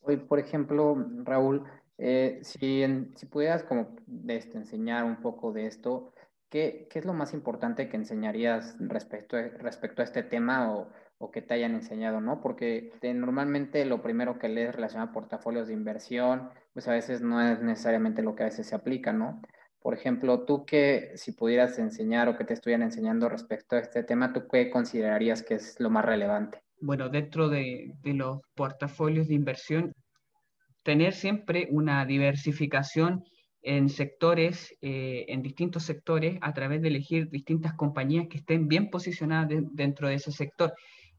Hoy, 0.00 0.16
por 0.16 0.38
ejemplo, 0.38 0.96
Raúl, 1.24 1.64
eh, 1.98 2.40
si, 2.42 2.84
si 3.14 3.26
pudieras 3.26 3.62
como 3.62 3.96
este, 4.28 4.58
enseñar 4.58 5.04
un 5.04 5.20
poco 5.20 5.52
de 5.52 5.66
esto, 5.66 6.14
¿qué, 6.48 6.88
¿qué, 6.90 7.00
es 7.00 7.04
lo 7.04 7.12
más 7.12 7.34
importante 7.34 7.88
que 7.88 7.96
enseñarías 7.96 8.76
respecto 8.80 9.36
respecto 9.36 10.02
a 10.02 10.04
este 10.04 10.22
tema 10.22 10.72
o, 10.72 10.88
o 11.18 11.30
que 11.30 11.42
te 11.42 11.54
hayan 11.54 11.74
enseñado, 11.74 12.20
¿no? 12.20 12.40
Porque 12.40 12.92
eh, 13.02 13.14
normalmente 13.14 13.84
lo 13.84 14.02
primero 14.02 14.38
que 14.38 14.48
lees 14.48 14.74
relacionado 14.74 15.10
a 15.10 15.12
portafolios 15.12 15.68
de 15.68 15.74
inversión, 15.74 16.50
pues 16.72 16.86
a 16.88 16.92
veces 16.92 17.20
no 17.20 17.42
es 17.42 17.60
necesariamente 17.60 18.22
lo 18.22 18.34
que 18.34 18.44
a 18.44 18.46
veces 18.46 18.68
se 18.68 18.74
aplica, 18.74 19.12
¿no? 19.12 19.42
Por 19.80 19.94
ejemplo, 19.94 20.44
tú 20.44 20.64
que 20.64 21.12
si 21.16 21.32
pudieras 21.32 21.78
enseñar 21.78 22.28
o 22.28 22.36
que 22.36 22.44
te 22.44 22.54
estuvieran 22.54 22.82
enseñando 22.82 23.28
respecto 23.28 23.76
a 23.76 23.80
este 23.80 24.02
tema, 24.02 24.32
¿tú 24.32 24.46
qué 24.48 24.70
considerarías 24.70 25.42
que 25.42 25.54
es 25.54 25.78
lo 25.80 25.90
más 25.90 26.04
relevante? 26.04 26.62
Bueno, 26.80 27.08
dentro 27.08 27.48
de, 27.48 27.92
de 28.02 28.14
los 28.14 28.40
portafolios 28.54 29.28
de 29.28 29.34
inversión, 29.34 29.92
tener 30.84 31.14
siempre 31.14 31.68
una 31.70 32.04
diversificación 32.04 33.24
en 33.62 33.88
sectores, 33.88 34.74
eh, 34.80 35.26
en 35.28 35.42
distintos 35.42 35.82
sectores, 35.82 36.38
a 36.40 36.52
través 36.54 36.80
de 36.80 36.88
elegir 36.88 37.28
distintas 37.28 37.74
compañías 37.74 38.26
que 38.28 38.38
estén 38.38 38.68
bien 38.68 38.88
posicionadas 38.88 39.50
dentro 39.72 40.08
de 40.08 40.14
ese 40.14 40.32
sector. 40.32 40.72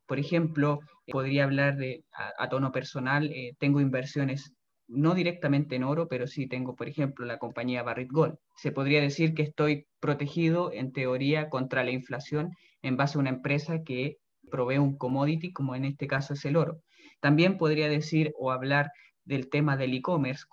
Por 0.09 0.17
ejemplo, 0.17 0.79
podría 1.11 1.43
hablar 1.43 1.77
de, 1.77 2.03
a, 2.39 2.49
tono 2.49 2.71
personal, 2.71 3.31
eh, 3.31 3.55
tengo 3.59 3.79
inversiones 3.79 4.55
no 4.87 5.13
directamente 5.13 5.75
en 5.75 5.83
oro, 5.83 6.07
pero 6.07 6.25
sí 6.25 6.47
tengo, 6.47 6.75
por 6.75 6.89
ejemplo, 6.89 7.27
la 7.27 7.37
compañía 7.37 7.83
Barrick 7.83 8.11
Gold. 8.11 8.35
Se 8.55 8.71
podría 8.71 9.01
decir 9.01 9.35
que 9.35 9.43
estoy 9.43 9.85
protegido, 9.99 10.73
en 10.73 10.93
teoría, 10.93 11.49
contra 11.49 11.83
la 11.83 11.91
inflación 11.91 12.49
en 12.81 12.97
base 12.97 13.19
a 13.19 13.21
una 13.21 13.29
empresa 13.29 13.83
que 13.83 14.17
provee 14.49 14.79
un 14.79 14.97
commodity, 14.97 15.53
como 15.53 15.75
en 15.75 15.85
este 15.85 16.07
caso 16.07 16.33
es 16.33 16.43
el 16.43 16.57
oro. 16.57 16.81
También 17.19 17.59
podría 17.59 17.87
decir 17.87 18.33
o 18.39 18.51
hablar 18.51 18.91
del 19.25 19.47
tema 19.51 19.77
del 19.77 19.93
e-commerce, 19.93 20.43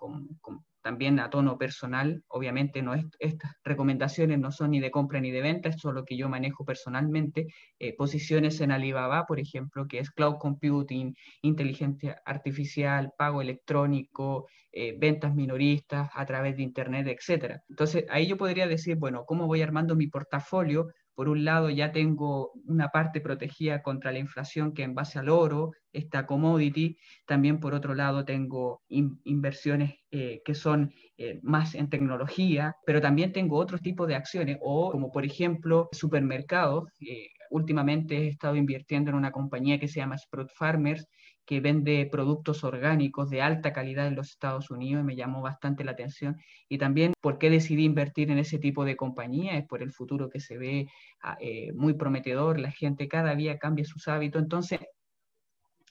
también 0.87 1.19
a 1.19 1.31
tono 1.31 1.59
personal, 1.59 2.23
obviamente 2.29 2.81
no 2.81 2.95
estas 3.19 3.57
recomendaciones 3.65 4.39
no 4.39 4.53
son 4.53 4.71
ni 4.71 4.79
de 4.79 4.93
compra 4.93 5.21
ni 5.21 5.33
de 5.33 5.41
venta, 5.41 5.69
es 5.69 5.81
solo 5.81 6.05
que 6.05 6.17
yo 6.17 6.29
manejo 6.29 6.65
personalmente, 6.65 7.49
eh, 7.81 7.97
posiciones 7.97 8.61
en 8.61 8.71
Alibaba, 8.71 9.27
por 9.27 9.41
ejemplo, 9.41 9.89
que 9.89 9.99
es 9.99 10.13
cloud 10.13 10.37
computing, 10.39 11.13
inteligencia 11.43 12.23
artificial, 12.25 13.11
pago 13.19 13.43
electrónico, 13.43 14.47
eh, 14.71 14.95
ventas 14.97 15.35
minoristas 15.35 16.09
a 16.15 16.25
través 16.25 16.57
de 16.57 16.63
Internet, 16.63 17.09
etc. 17.09 17.61
Entonces, 17.69 18.05
ahí 18.09 18.29
yo 18.29 18.37
podría 18.37 18.69
decir, 18.69 18.95
bueno, 18.97 19.25
¿cómo 19.27 19.49
voy 19.49 19.63
armando 19.63 19.97
mi 19.97 20.07
portafolio? 20.07 20.87
Por 21.17 21.31
un 21.31 21.47
lado, 21.47 21.71
ya 21.71 21.93
tengo 21.93 22.53
una 22.67 22.91
parte 22.91 23.23
protegida 23.23 23.83
contra 23.83 24.13
la 24.13 24.19
inflación 24.19 24.75
que 24.75 24.83
en 24.83 24.95
base 24.95 25.19
al 25.19 25.31
oro, 25.31 25.73
esta 25.91 26.27
commodity. 26.27 26.99
También, 27.27 27.59
por 27.59 27.73
otro 27.73 27.95
lado, 27.95 28.27
tengo 28.27 28.83
inversiones 28.89 29.95
eh, 30.11 30.43
que 30.45 30.55
son 30.55 30.93
eh, 31.17 31.41
más 31.43 31.75
en 31.75 31.89
tecnología, 31.89 32.77
pero 32.85 33.01
también 33.01 33.33
tengo 33.33 33.57
otros 33.57 33.81
tipos 33.81 34.07
de 34.09 34.15
acciones, 34.15 34.59
o 34.61 34.91
como 34.93 35.11
por 35.11 35.25
ejemplo 35.25 35.89
supermercados. 35.91 36.85
Eh, 37.01 37.29
últimamente 37.51 38.19
he 38.19 38.29
estado 38.29 38.57
invirtiendo 38.57 39.11
en 39.11 39.17
una 39.17 39.33
compañía 39.33 39.81
que 39.81 39.89
se 39.89 40.01
llama 40.01 40.19
Sprout 40.19 40.51
Farmers, 40.55 41.07
que 41.47 41.61
vende 41.61 42.09
productos 42.11 42.65
orgánicos 42.65 43.31
de 43.31 43.41
alta 43.41 43.73
calidad 43.73 44.07
en 44.07 44.17
los 44.17 44.31
Estados 44.31 44.71
Unidos 44.71 45.05
me 45.05 45.17
llamó 45.17 45.41
bastante 45.41 45.85
la 45.85 45.93
atención. 45.93 46.37
Y 46.69 46.79
también 46.79 47.13
por 47.21 47.39
qué 47.39 47.51
decidí 47.51 47.85
invertir 47.85 48.31
en 48.31 48.39
ese 48.39 48.59
tipo 48.59 48.85
de 48.85 48.97
compañía, 48.97 49.57
es 49.57 49.67
por 49.67 49.83
el 49.83 49.93
futuro 49.93 50.29
que 50.29 50.41
se 50.41 50.59
ve 50.59 50.89
ah, 51.23 51.37
eh, 51.41 51.73
muy 51.73 51.95
prometedor, 51.95 52.59
la 52.59 52.73
gente 52.73 53.09
cada 53.09 53.35
día 53.35 53.59
cambia 53.59 53.85
sus 53.85 54.09
hábitos, 54.09 54.43
entonces 54.43 54.81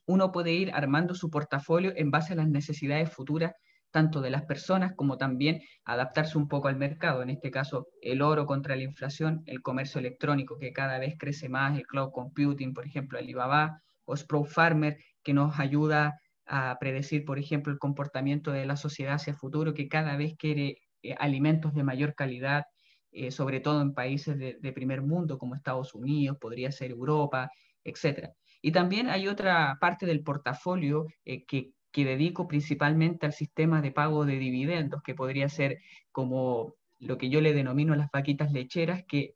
uno 0.08 0.32
puede 0.32 0.52
ir 0.54 0.72
armando 0.74 1.16
su 1.16 1.32
portafolio 1.32 1.94
en 1.96 2.12
base 2.12 2.34
a 2.34 2.36
las 2.36 2.48
necesidades 2.48 3.10
futuras 3.12 3.54
tanto 3.96 4.20
de 4.20 4.30
las 4.30 4.44
personas 4.44 4.92
como 4.94 5.18
también 5.18 5.62
adaptarse 5.86 6.38
un 6.38 6.50
poco 6.50 6.68
al 6.68 6.76
mercado, 6.76 7.24
en 7.24 7.30
este 7.30 7.50
caso 7.50 7.88
el 8.02 8.22
oro 8.22 8.46
contra 8.46 8.76
la 8.76 8.84
inflación, 8.84 9.42
el 9.46 9.62
comercio 9.62 10.00
electrónico 10.00 10.58
que 10.60 10.74
cada 10.74 11.00
vez 11.00 11.16
crece 11.18 11.48
más, 11.48 11.78
el 11.78 11.88
cloud 11.88 12.12
computing, 12.12 12.74
por 12.74 12.86
ejemplo, 12.86 13.18
Alibaba 13.18 13.82
o 14.04 14.16
Farmer, 14.46 14.98
que 15.26 15.34
nos 15.34 15.60
ayuda 15.60 16.22
a 16.46 16.78
predecir, 16.80 17.26
por 17.26 17.40
ejemplo, 17.40 17.74
el 17.74 17.80
comportamiento 17.80 18.52
de 18.52 18.66
la 18.66 18.78
sociedad 18.78 19.16
hacia 19.16 19.32
el 19.32 19.38
futuro, 19.38 19.74
que 19.74 19.90
cada 19.90 20.16
vez 20.16 20.36
quiere 20.38 20.78
eh, 21.04 21.16
alimentos 21.20 21.74
de 21.74 21.84
mayor 21.84 22.16
calidad, 22.16 22.64
eh, 23.12 23.32
sobre 23.32 23.60
todo 23.60 23.82
en 23.82 23.94
países 23.94 24.38
de, 24.38 24.74
primer 24.74 25.02
mundo 25.02 25.38
como 25.38 25.56
Estados 25.56 25.94
Unidos, 25.96 26.38
podría 26.40 26.72
ser 26.72 26.92
Europa, 26.92 27.50
etc. 27.84 28.30
Y 28.62 28.72
también 28.72 29.10
hay 29.10 29.28
otra 29.28 29.78
parte 29.82 30.06
del 30.06 30.24
portafolio 30.24 31.08
eh, 31.26 31.46
que 31.46 31.72
que 31.96 32.04
dedico 32.04 32.46
principalmente 32.46 33.26
al 33.26 33.32
sistema 33.32 33.82
de 33.82 33.90
pago 33.90 34.26
de 34.26 34.38
dividendos, 34.38 35.02
que 35.02 35.16
podría 35.16 35.48
ser 35.48 35.80
como 36.12 36.76
lo 37.00 37.18
que 37.18 37.30
yo 37.30 37.40
le 37.40 37.54
denomino 37.54 37.96
las 37.96 38.12
vaquitas 38.12 38.52
lecheras, 38.52 39.06
que 39.08 39.36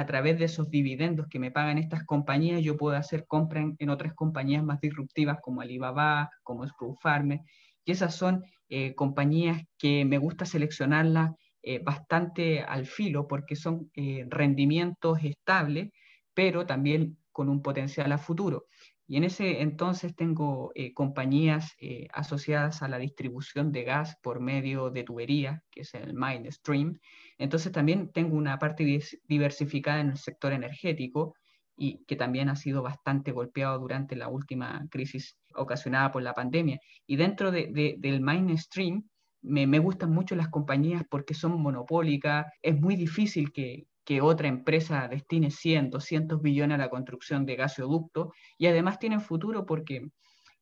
a 0.00 0.06
través 0.06 0.38
de 0.38 0.46
esos 0.46 0.70
dividendos 0.70 1.26
que 1.28 1.38
me 1.38 1.50
pagan 1.50 1.76
estas 1.76 2.04
compañías, 2.04 2.62
yo 2.62 2.78
puedo 2.78 2.96
hacer 2.96 3.26
compra 3.26 3.60
en, 3.78 3.90
otras 3.90 4.14
compañías 4.14 4.64
más 4.64 4.80
disruptivas 4.80 5.38
como 5.42 5.60
Alibaba, 5.60 6.30
como 6.42 6.66
Screw 6.66 6.96
Farmer, 7.02 7.40
y 7.84 7.92
esas 7.92 8.14
son 8.14 8.42
eh, 8.70 8.94
compañías 8.94 9.62
que 9.76 10.06
me 10.06 10.16
gusta 10.16 10.46
seleccionarlas 10.46 11.32
eh, 11.62 11.80
bastante 11.80 12.62
al 12.62 12.86
filo 12.86 13.28
porque 13.28 13.56
son 13.56 13.90
eh, 13.94 14.24
rendimientos 14.28 15.18
estables, 15.22 15.90
pero 16.32 16.64
también 16.64 17.18
con 17.30 17.50
un 17.50 17.60
potencial 17.60 18.10
a 18.12 18.18
futuro. 18.18 18.64
Y 19.10 19.16
en 19.16 19.24
ese 19.24 19.60
entonces 19.60 20.14
tengo 20.14 20.70
eh, 20.76 20.94
compañías 20.94 21.74
eh, 21.80 22.06
asociadas 22.12 22.80
a 22.80 22.86
la 22.86 22.96
distribución 22.96 23.72
de 23.72 23.82
gas 23.82 24.16
por 24.22 24.38
medio 24.38 24.90
de 24.90 25.02
tubería, 25.02 25.64
que 25.72 25.80
es 25.80 25.92
el 25.94 26.14
Mindstream. 26.14 26.96
Entonces 27.36 27.72
también 27.72 28.12
tengo 28.12 28.36
una 28.36 28.56
parte 28.60 28.84
diversificada 29.24 29.98
en 29.98 30.10
el 30.10 30.16
sector 30.16 30.52
energético 30.52 31.34
y 31.76 32.04
que 32.04 32.14
también 32.14 32.50
ha 32.50 32.54
sido 32.54 32.82
bastante 32.82 33.32
golpeado 33.32 33.80
durante 33.80 34.14
la 34.14 34.28
última 34.28 34.86
crisis 34.92 35.36
ocasionada 35.56 36.12
por 36.12 36.22
la 36.22 36.32
pandemia. 36.32 36.78
Y 37.04 37.16
dentro 37.16 37.50
de, 37.50 37.96
del 37.98 38.20
Mindstream 38.20 39.08
me, 39.42 39.66
me 39.66 39.80
gustan 39.80 40.12
mucho 40.12 40.36
las 40.36 40.50
compañías 40.50 41.02
porque 41.10 41.34
son 41.34 41.60
monopólicas, 41.60 42.46
es 42.62 42.80
muy 42.80 42.94
difícil 42.94 43.50
que, 43.50 43.88
que 44.10 44.20
otra 44.20 44.48
empresa 44.48 45.06
destine 45.06 45.52
100, 45.52 45.90
200 45.90 46.42
billones 46.42 46.74
a 46.74 46.78
la 46.78 46.90
construcción 46.90 47.46
de 47.46 47.54
gasoductos 47.54 48.30
y 48.58 48.66
además 48.66 48.98
tienen 48.98 49.20
futuro 49.20 49.64
porque 49.64 50.08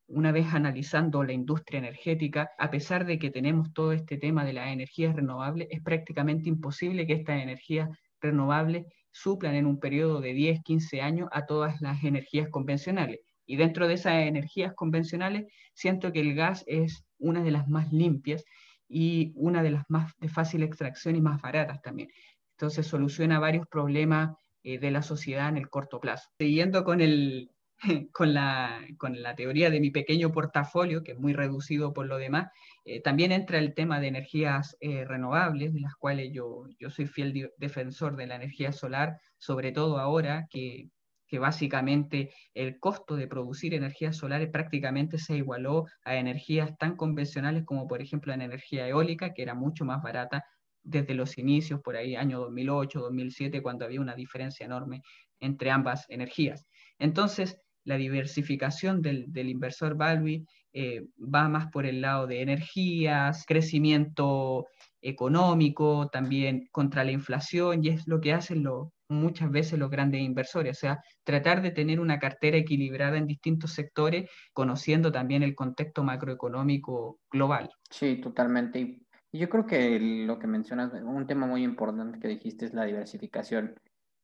una 0.06 0.32
vez 0.32 0.52
analizando 0.52 1.24
la 1.24 1.32
industria 1.32 1.78
energética, 1.78 2.50
a 2.58 2.70
pesar 2.70 3.06
de 3.06 3.18
que 3.18 3.30
tenemos 3.30 3.72
todo 3.72 3.92
este 3.92 4.18
tema 4.18 4.44
de 4.44 4.52
las 4.52 4.68
energías 4.68 5.16
renovables, 5.16 5.66
es 5.70 5.80
prácticamente 5.80 6.50
imposible 6.50 7.06
que 7.06 7.14
estas 7.14 7.42
energías 7.42 7.88
renovables 8.20 8.84
suplan 9.12 9.54
en 9.54 9.64
un 9.64 9.80
periodo 9.80 10.20
de 10.20 10.34
10, 10.34 10.60
15 10.62 11.00
años 11.00 11.30
a 11.32 11.46
todas 11.46 11.80
las 11.80 12.04
energías 12.04 12.50
convencionales. 12.50 13.20
Y 13.46 13.56
dentro 13.56 13.88
de 13.88 13.94
esas 13.94 14.26
energías 14.26 14.74
convencionales, 14.74 15.46
siento 15.72 16.12
que 16.12 16.20
el 16.20 16.34
gas 16.34 16.64
es 16.66 17.02
una 17.16 17.42
de 17.42 17.52
las 17.52 17.66
más 17.66 17.90
limpias 17.94 18.44
y 18.88 19.32
una 19.36 19.62
de 19.62 19.70
las 19.70 19.84
más 19.88 20.12
de 20.18 20.28
fácil 20.28 20.62
extracción 20.62 21.16
y 21.16 21.20
más 21.20 21.40
baratas 21.40 21.80
también. 21.82 22.10
Entonces 22.58 22.88
soluciona 22.88 23.38
varios 23.38 23.68
problemas 23.68 24.36
eh, 24.64 24.80
de 24.80 24.90
la 24.90 25.02
sociedad 25.02 25.48
en 25.48 25.58
el 25.58 25.70
corto 25.70 26.00
plazo. 26.00 26.28
Siguiendo 26.40 26.82
con, 26.82 27.00
el, 27.00 27.52
con, 28.12 28.34
la, 28.34 28.84
con 28.96 29.22
la 29.22 29.36
teoría 29.36 29.70
de 29.70 29.78
mi 29.78 29.92
pequeño 29.92 30.32
portafolio, 30.32 31.04
que 31.04 31.12
es 31.12 31.18
muy 31.20 31.34
reducido 31.34 31.92
por 31.92 32.06
lo 32.06 32.18
demás, 32.18 32.50
eh, 32.84 33.00
también 33.00 33.30
entra 33.30 33.60
el 33.60 33.74
tema 33.74 34.00
de 34.00 34.08
energías 34.08 34.76
eh, 34.80 35.04
renovables, 35.04 35.72
de 35.72 35.80
las 35.80 35.94
cuales 35.94 36.32
yo, 36.32 36.64
yo 36.80 36.90
soy 36.90 37.06
fiel 37.06 37.52
defensor 37.58 38.16
de 38.16 38.26
la 38.26 38.34
energía 38.34 38.72
solar, 38.72 39.20
sobre 39.38 39.70
todo 39.70 39.98
ahora 40.00 40.48
que, 40.50 40.90
que 41.28 41.38
básicamente 41.38 42.32
el 42.54 42.80
costo 42.80 43.14
de 43.14 43.28
producir 43.28 43.72
energías 43.72 44.16
solares 44.16 44.50
prácticamente 44.50 45.18
se 45.18 45.36
igualó 45.36 45.86
a 46.02 46.16
energías 46.16 46.76
tan 46.76 46.96
convencionales 46.96 47.64
como 47.64 47.86
por 47.86 48.02
ejemplo 48.02 48.34
la 48.34 48.42
energía 48.42 48.88
eólica, 48.88 49.32
que 49.32 49.42
era 49.42 49.54
mucho 49.54 49.84
más 49.84 50.02
barata 50.02 50.44
desde 50.88 51.14
los 51.14 51.36
inicios, 51.38 51.80
por 51.80 51.96
ahí 51.96 52.16
año 52.16 52.40
2008, 52.40 53.00
2007, 53.00 53.62
cuando 53.62 53.84
había 53.84 54.00
una 54.00 54.14
diferencia 54.14 54.66
enorme 54.66 55.02
entre 55.40 55.70
ambas 55.70 56.06
energías. 56.08 56.66
Entonces, 56.98 57.58
la 57.84 57.96
diversificación 57.96 59.00
del, 59.00 59.48
inversor 59.48 59.96
Balbi 59.96 60.44
eh, 60.72 61.06
va 61.18 61.48
más 61.48 61.68
por 61.68 61.86
el 61.86 62.00
lado 62.00 62.26
de 62.26 62.42
energías, 62.42 63.44
crecimiento 63.46 64.66
económico, 65.00 66.08
también 66.08 66.68
contra 66.70 67.04
la 67.04 67.12
inflación, 67.12 67.84
y 67.84 67.88
es 67.88 68.06
lo 68.06 68.20
que 68.20 68.32
hacen 68.32 68.64
muchas 69.08 69.50
veces 69.50 69.78
los 69.78 69.90
grandes 69.90 70.20
inversores, 70.20 70.76
o 70.76 70.80
sea, 70.80 70.98
tratar 71.24 71.62
de 71.62 71.70
tener 71.70 71.98
una 71.98 72.18
cartera 72.18 72.58
equilibrada 72.58 73.16
en 73.16 73.26
distintos 73.26 73.72
sectores, 73.72 74.30
conociendo 74.52 75.10
también 75.10 75.42
el 75.42 75.54
contexto 75.54 76.02
macroeconómico 76.02 77.20
global. 77.30 77.70
Sí, 77.90 78.20
totalmente. 78.20 79.07
Yo 79.32 79.48
creo 79.48 79.66
que 79.66 79.98
lo 80.00 80.38
que 80.38 80.46
mencionas, 80.46 80.92
un 81.02 81.26
tema 81.26 81.46
muy 81.46 81.62
importante 81.62 82.18
que 82.18 82.28
dijiste 82.28 82.64
es 82.64 82.74
la 82.74 82.84
diversificación. 82.84 83.74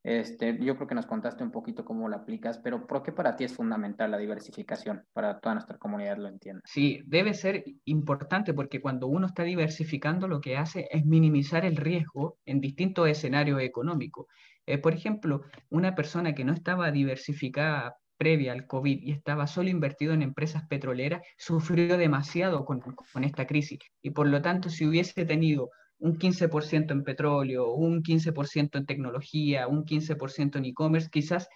Este, 0.03 0.59
yo 0.63 0.77
creo 0.77 0.87
que 0.87 0.95
nos 0.95 1.07
contaste 1.07 1.43
un 1.43 1.51
poquito 1.51 1.83
cómo 1.83 2.11
lo 2.11 2.17
aplicas, 2.17 2.59
pero 2.59 2.87
¿por 2.87 3.03
qué 3.03 3.11
para 3.11 3.37
ti 3.37 3.45
es 3.45 3.55
fundamental 3.55 4.11
la 4.11 4.19
diversificación? 4.19 5.03
Para 5.15 5.41
toda 5.41 5.55
nuestra 5.55 5.79
comunidad 5.79 6.19
lo 6.19 6.29
entienda. 6.29 6.61
Sí, 6.67 7.01
debe 7.07 7.33
ser 7.33 7.65
importante 7.87 8.53
porque 8.53 8.83
cuando 8.83 9.07
uno 9.07 9.27
está 9.27 9.45
diversificando 9.45 10.29
lo 10.29 10.43
que 10.43 10.59
hace 10.59 10.89
es 10.91 11.07
minimizar 11.07 11.65
el 11.65 11.77
riesgo 11.77 12.37
en 12.45 12.61
distintos 12.61 13.09
escenarios 13.09 13.63
económicos. 13.63 14.27
Eh, 14.67 14.77
por 14.77 14.93
ejemplo, 14.93 15.43
una 15.71 15.95
persona 15.95 16.35
que 16.35 16.45
no 16.45 16.53
estaba 16.53 16.91
diversificada 16.91 17.97
previa 18.17 18.53
al 18.53 18.67
COVID 18.67 19.03
y 19.03 19.13
estaba 19.13 19.47
solo 19.47 19.69
invertido 19.69 20.15
en 20.15 20.23
empresas 20.23 20.65
petroleras, 20.69 21.23
sufrió 21.37 21.97
demasiado 21.97 22.65
con, 22.65 22.81
con 22.81 23.25
esta 23.25 23.47
crisis. 23.47 23.79
Y 24.03 24.11
por 24.11 24.29
lo 24.29 24.43
tanto, 24.43 24.69
si 24.71 24.87
hubiese 24.87 25.25
tenido 25.25 25.71
un 25.99 26.19
15% 26.19 26.93
en 26.93 27.05
petróleo, 27.05 27.73
un 27.73 28.03
15% 28.03 28.79
en 28.79 28.87
tecnología, 28.87 29.69
un 29.69 29.85
15% 29.85 30.57
en 30.57 30.65
e-commerce, 30.67 31.09
quizás 31.11 31.49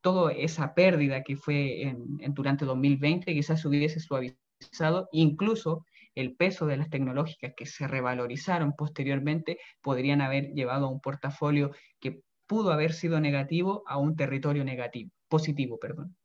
toda 0.00 0.32
esa 0.32 0.74
pérdida 0.74 1.22
que 1.22 1.36
fue 1.36 1.82
en, 1.82 2.18
durante 2.34 2.64
2020 2.64 3.34
quizás 3.34 3.64
hubiese 3.64 3.98
suavizado, 3.98 5.08
incluso 5.12 5.84
el 6.14 6.36
peso 6.36 6.66
de 6.66 6.76
las 6.76 6.88
tecnológicas 6.88 7.54
que 7.56 7.66
se 7.66 7.88
revalorizaron 7.88 8.74
posteriormente 8.74 9.58
podrían 9.82 10.20
haber 10.20 10.52
llevado 10.52 10.86
a 10.86 10.90
un 10.90 11.00
portafolio 11.00 11.72
que 12.00 12.20
pudo 12.46 12.72
haber 12.72 12.92
sido 12.92 13.20
negativo 13.20 13.82
a 13.86 13.98
un 13.98 14.14
territorio 14.14 14.64
negativo 14.64 15.10
positivo, 15.28 15.78
perdón. 15.78 16.16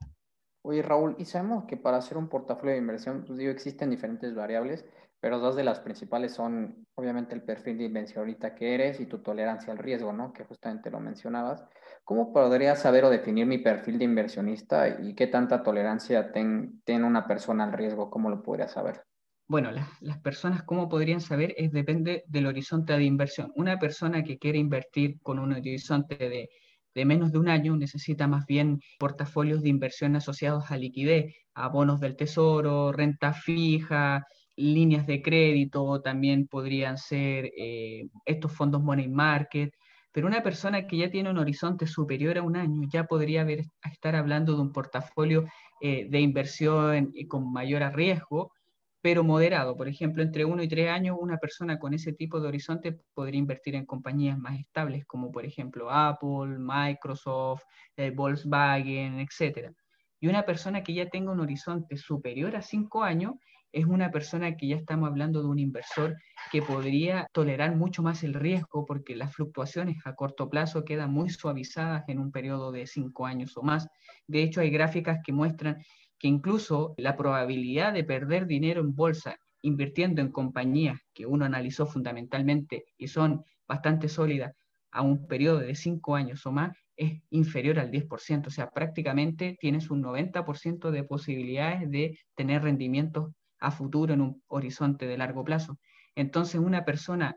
Oye, 0.63 0.84
Raúl, 0.84 1.15
y 1.17 1.25
sabemos 1.25 1.65
que 1.65 1.75
para 1.75 1.98
hacer 1.98 2.17
un 2.17 2.29
portafolio 2.29 2.74
de 2.74 2.79
inversión, 2.79 3.24
pues 3.25 3.39
digo, 3.39 3.51
existen 3.51 3.89
diferentes 3.89 4.36
variables, 4.36 4.86
pero 5.20 5.39
dos 5.39 5.55
de 5.55 5.63
las 5.63 5.79
principales 5.79 6.34
son, 6.34 6.86
obviamente, 6.96 7.34
el 7.34 7.41
perfil 7.41 7.77
de 7.79 7.86
inversionista 7.86 8.53
que 8.53 8.75
eres 8.75 9.00
y 9.00 9.08
tu 9.08 9.20
tolerancia 9.20 9.72
al 9.72 9.79
riesgo, 9.79 10.13
¿no? 10.13 10.34
Que 10.34 10.43
justamente 10.43 10.91
lo 10.91 11.00
mencionabas. 11.00 11.63
¿Cómo 12.03 12.31
podría 12.31 12.75
saber 12.75 13.05
o 13.05 13.10
definir 13.10 13.46
mi 13.48 13.58
perfil 13.58 13.98
de 13.98 14.05
inversionista 14.05 14.88
y 14.88 15.15
qué 15.15 15.27
tanta 15.27 15.63
tolerancia 15.63 16.31
tiene 16.31 17.05
una 17.05 17.27
persona 17.27 17.63
al 17.63 17.74
riesgo? 17.74 18.10
¿Cómo 18.10 18.29
lo 18.29 18.43
podría 18.43 18.67
saber? 18.67 19.03
Bueno, 19.48 19.72
las, 19.72 20.01
las 20.01 20.20
personas, 20.20 20.63
¿cómo 20.63 20.89
podrían 20.89 21.22
saber? 21.22 21.53
Es 21.58 21.72
depende 21.72 22.24
del 22.27 22.46
horizonte 22.48 22.93
de 22.93 23.03
inversión. 23.03 23.51
Una 23.55 23.77
persona 23.77 24.24
que 24.24 24.38
quiere 24.38 24.60
invertir 24.60 25.20
con 25.22 25.39
un 25.39 25.53
horizonte 25.53 26.17
de 26.17 26.50
de 26.94 27.06
menos 27.06 27.32
de 27.32 27.40
un 27.40 27.50
año 27.50 27.76
necesita 27.78 28.28
más 28.28 28.46
bien 28.46 28.80
portafolios 29.00 29.62
de 29.62 29.70
inversión 29.70 30.16
asociados 30.16 30.72
a 30.72 30.78
liquidez, 30.78 31.34
a 31.54 31.68
bonos 31.70 32.00
del 32.00 32.16
tesoro, 32.16 32.92
renta 32.92 33.34
fija, 33.34 34.26
líneas 34.56 35.08
de 35.08 35.22
crédito, 35.22 36.02
también 36.02 36.48
podrían 36.48 36.98
ser 36.98 37.52
eh, 37.58 38.10
estos 38.26 38.52
fondos 38.54 38.82
money 38.84 39.08
market, 39.08 39.74
pero 40.12 40.28
una 40.28 40.44
persona 40.44 40.88
que 40.88 40.98
ya 40.98 41.10
tiene 41.10 41.30
un 41.30 41.38
horizonte 41.38 41.88
superior 41.88 42.38
a 42.38 42.44
un 42.44 42.58
año 42.58 42.82
ya 42.92 43.06
podría 43.06 43.46
estar 43.90 44.16
hablando 44.16 44.56
de 44.56 44.62
un 44.62 44.72
portafolio 44.72 45.46
eh, 45.80 46.08
de 46.10 46.20
inversión 46.20 47.12
eh, 47.16 47.28
con 47.28 47.52
mayor 47.52 47.96
riesgo, 47.96 48.52
pero 49.01 49.24
moderado. 49.24 49.75
Por 49.75 49.88
ejemplo, 49.88 50.24
entre 50.24 50.46
uno 50.46 50.63
y 50.63 50.67
tres 50.67 50.89
años, 50.89 51.17
una 51.20 51.38
persona 51.38 51.79
con 51.79 51.93
ese 51.93 52.13
tipo 52.13 52.39
de 52.39 52.48
horizonte 52.48 53.00
podría 53.13 53.39
invertir 53.39 53.75
en 53.75 53.86
compañías 53.86 54.38
más 54.38 54.60
estables, 54.60 55.05
como 55.05 55.31
por 55.31 55.46
ejemplo 55.46 55.89
Apple, 55.89 56.58
Microsoft, 56.60 57.63
eh, 57.98 58.12
Volkswagen, 58.12 59.20
etc. 59.20 59.72
Y 60.20 60.27
una 60.27 60.43
persona 60.43 60.84
que 60.84 60.93
ya 60.93 61.10
tenga 61.10 61.31
un 61.31 61.39
horizonte 61.39 61.98
superior 61.98 62.55
a 62.55 62.62
cinco 62.62 63.03
años 63.03 63.34
es 63.72 63.86
una 63.86 64.12
persona 64.12 64.58
que 64.58 64.67
ya 64.67 64.75
estamos 64.75 65.10
hablando 65.10 65.41
de 65.41 65.48
un 65.48 65.58
inversor 65.58 66.17
que 66.51 66.62
podría 66.62 67.27
tolerar 67.31 67.75
mucho 67.75 68.03
más 68.03 68.24
el 68.24 68.34
riesgo 68.34 68.86
porque 68.86 69.15
las 69.15 69.34
fluctuaciones 69.34 69.98
a 70.05 70.13
corto 70.13 70.50
plazo 70.50 70.84
quedan 70.84 71.12
muy 71.12 71.29
suavizadas 71.29 72.03
en 72.10 72.20
un 72.20 72.31
periodo 72.31 72.72
de 72.72 72.86
cinco 72.86 73.25
años 73.25 73.55
o 73.55 73.63
más. 73.63 73.88
De 74.27 74.43
hecho, 74.43 74.62
hay 74.62 74.70
gráficas 74.70 75.20
que 75.24 75.31
muestran 75.31 75.77
que 76.22 76.28
incluso 76.28 76.94
la 76.98 77.18
probabilidad 77.18 77.94
de 77.94 78.04
perder 78.04 78.46
dinero 78.46 78.82
en 78.82 78.94
bolsa 78.94 79.40
invirtiendo 79.63 80.22
en 80.22 80.32
compañías 80.32 81.00
que 81.16 81.25
uno 81.25 81.46
analizó 81.46 81.88
fundamentalmente 81.88 82.86
y 82.96 83.08
son 83.08 83.44
bastante 83.68 84.08
sólidas 84.08 84.56
a 84.92 85.01
un 85.01 85.25
periodo 85.25 85.62
de 85.62 85.74
cinco 85.74 86.16
años 86.16 86.46
o 86.46 86.51
más, 86.51 86.78
es 86.96 87.24
inferior 87.32 87.80
al 87.80 87.90
10%. 87.90 88.48
O 88.48 88.51
sea, 88.51 88.70
prácticamente 88.70 89.58
tienes 89.60 89.90
un 89.90 90.04
90% 90.04 90.92
de 90.92 91.04
posibilidades 91.04 91.90
de 91.90 92.20
tener 92.36 92.62
rendimientos 92.62 93.32
a 93.60 93.72
futuro 93.72 94.13
en 94.13 94.22
un 94.22 94.44
horizonte 94.46 95.08
de 95.08 95.18
largo 95.18 95.44
plazo. 95.44 95.80
Entonces, 96.13 96.62
una 96.62 96.86
persona 96.86 97.36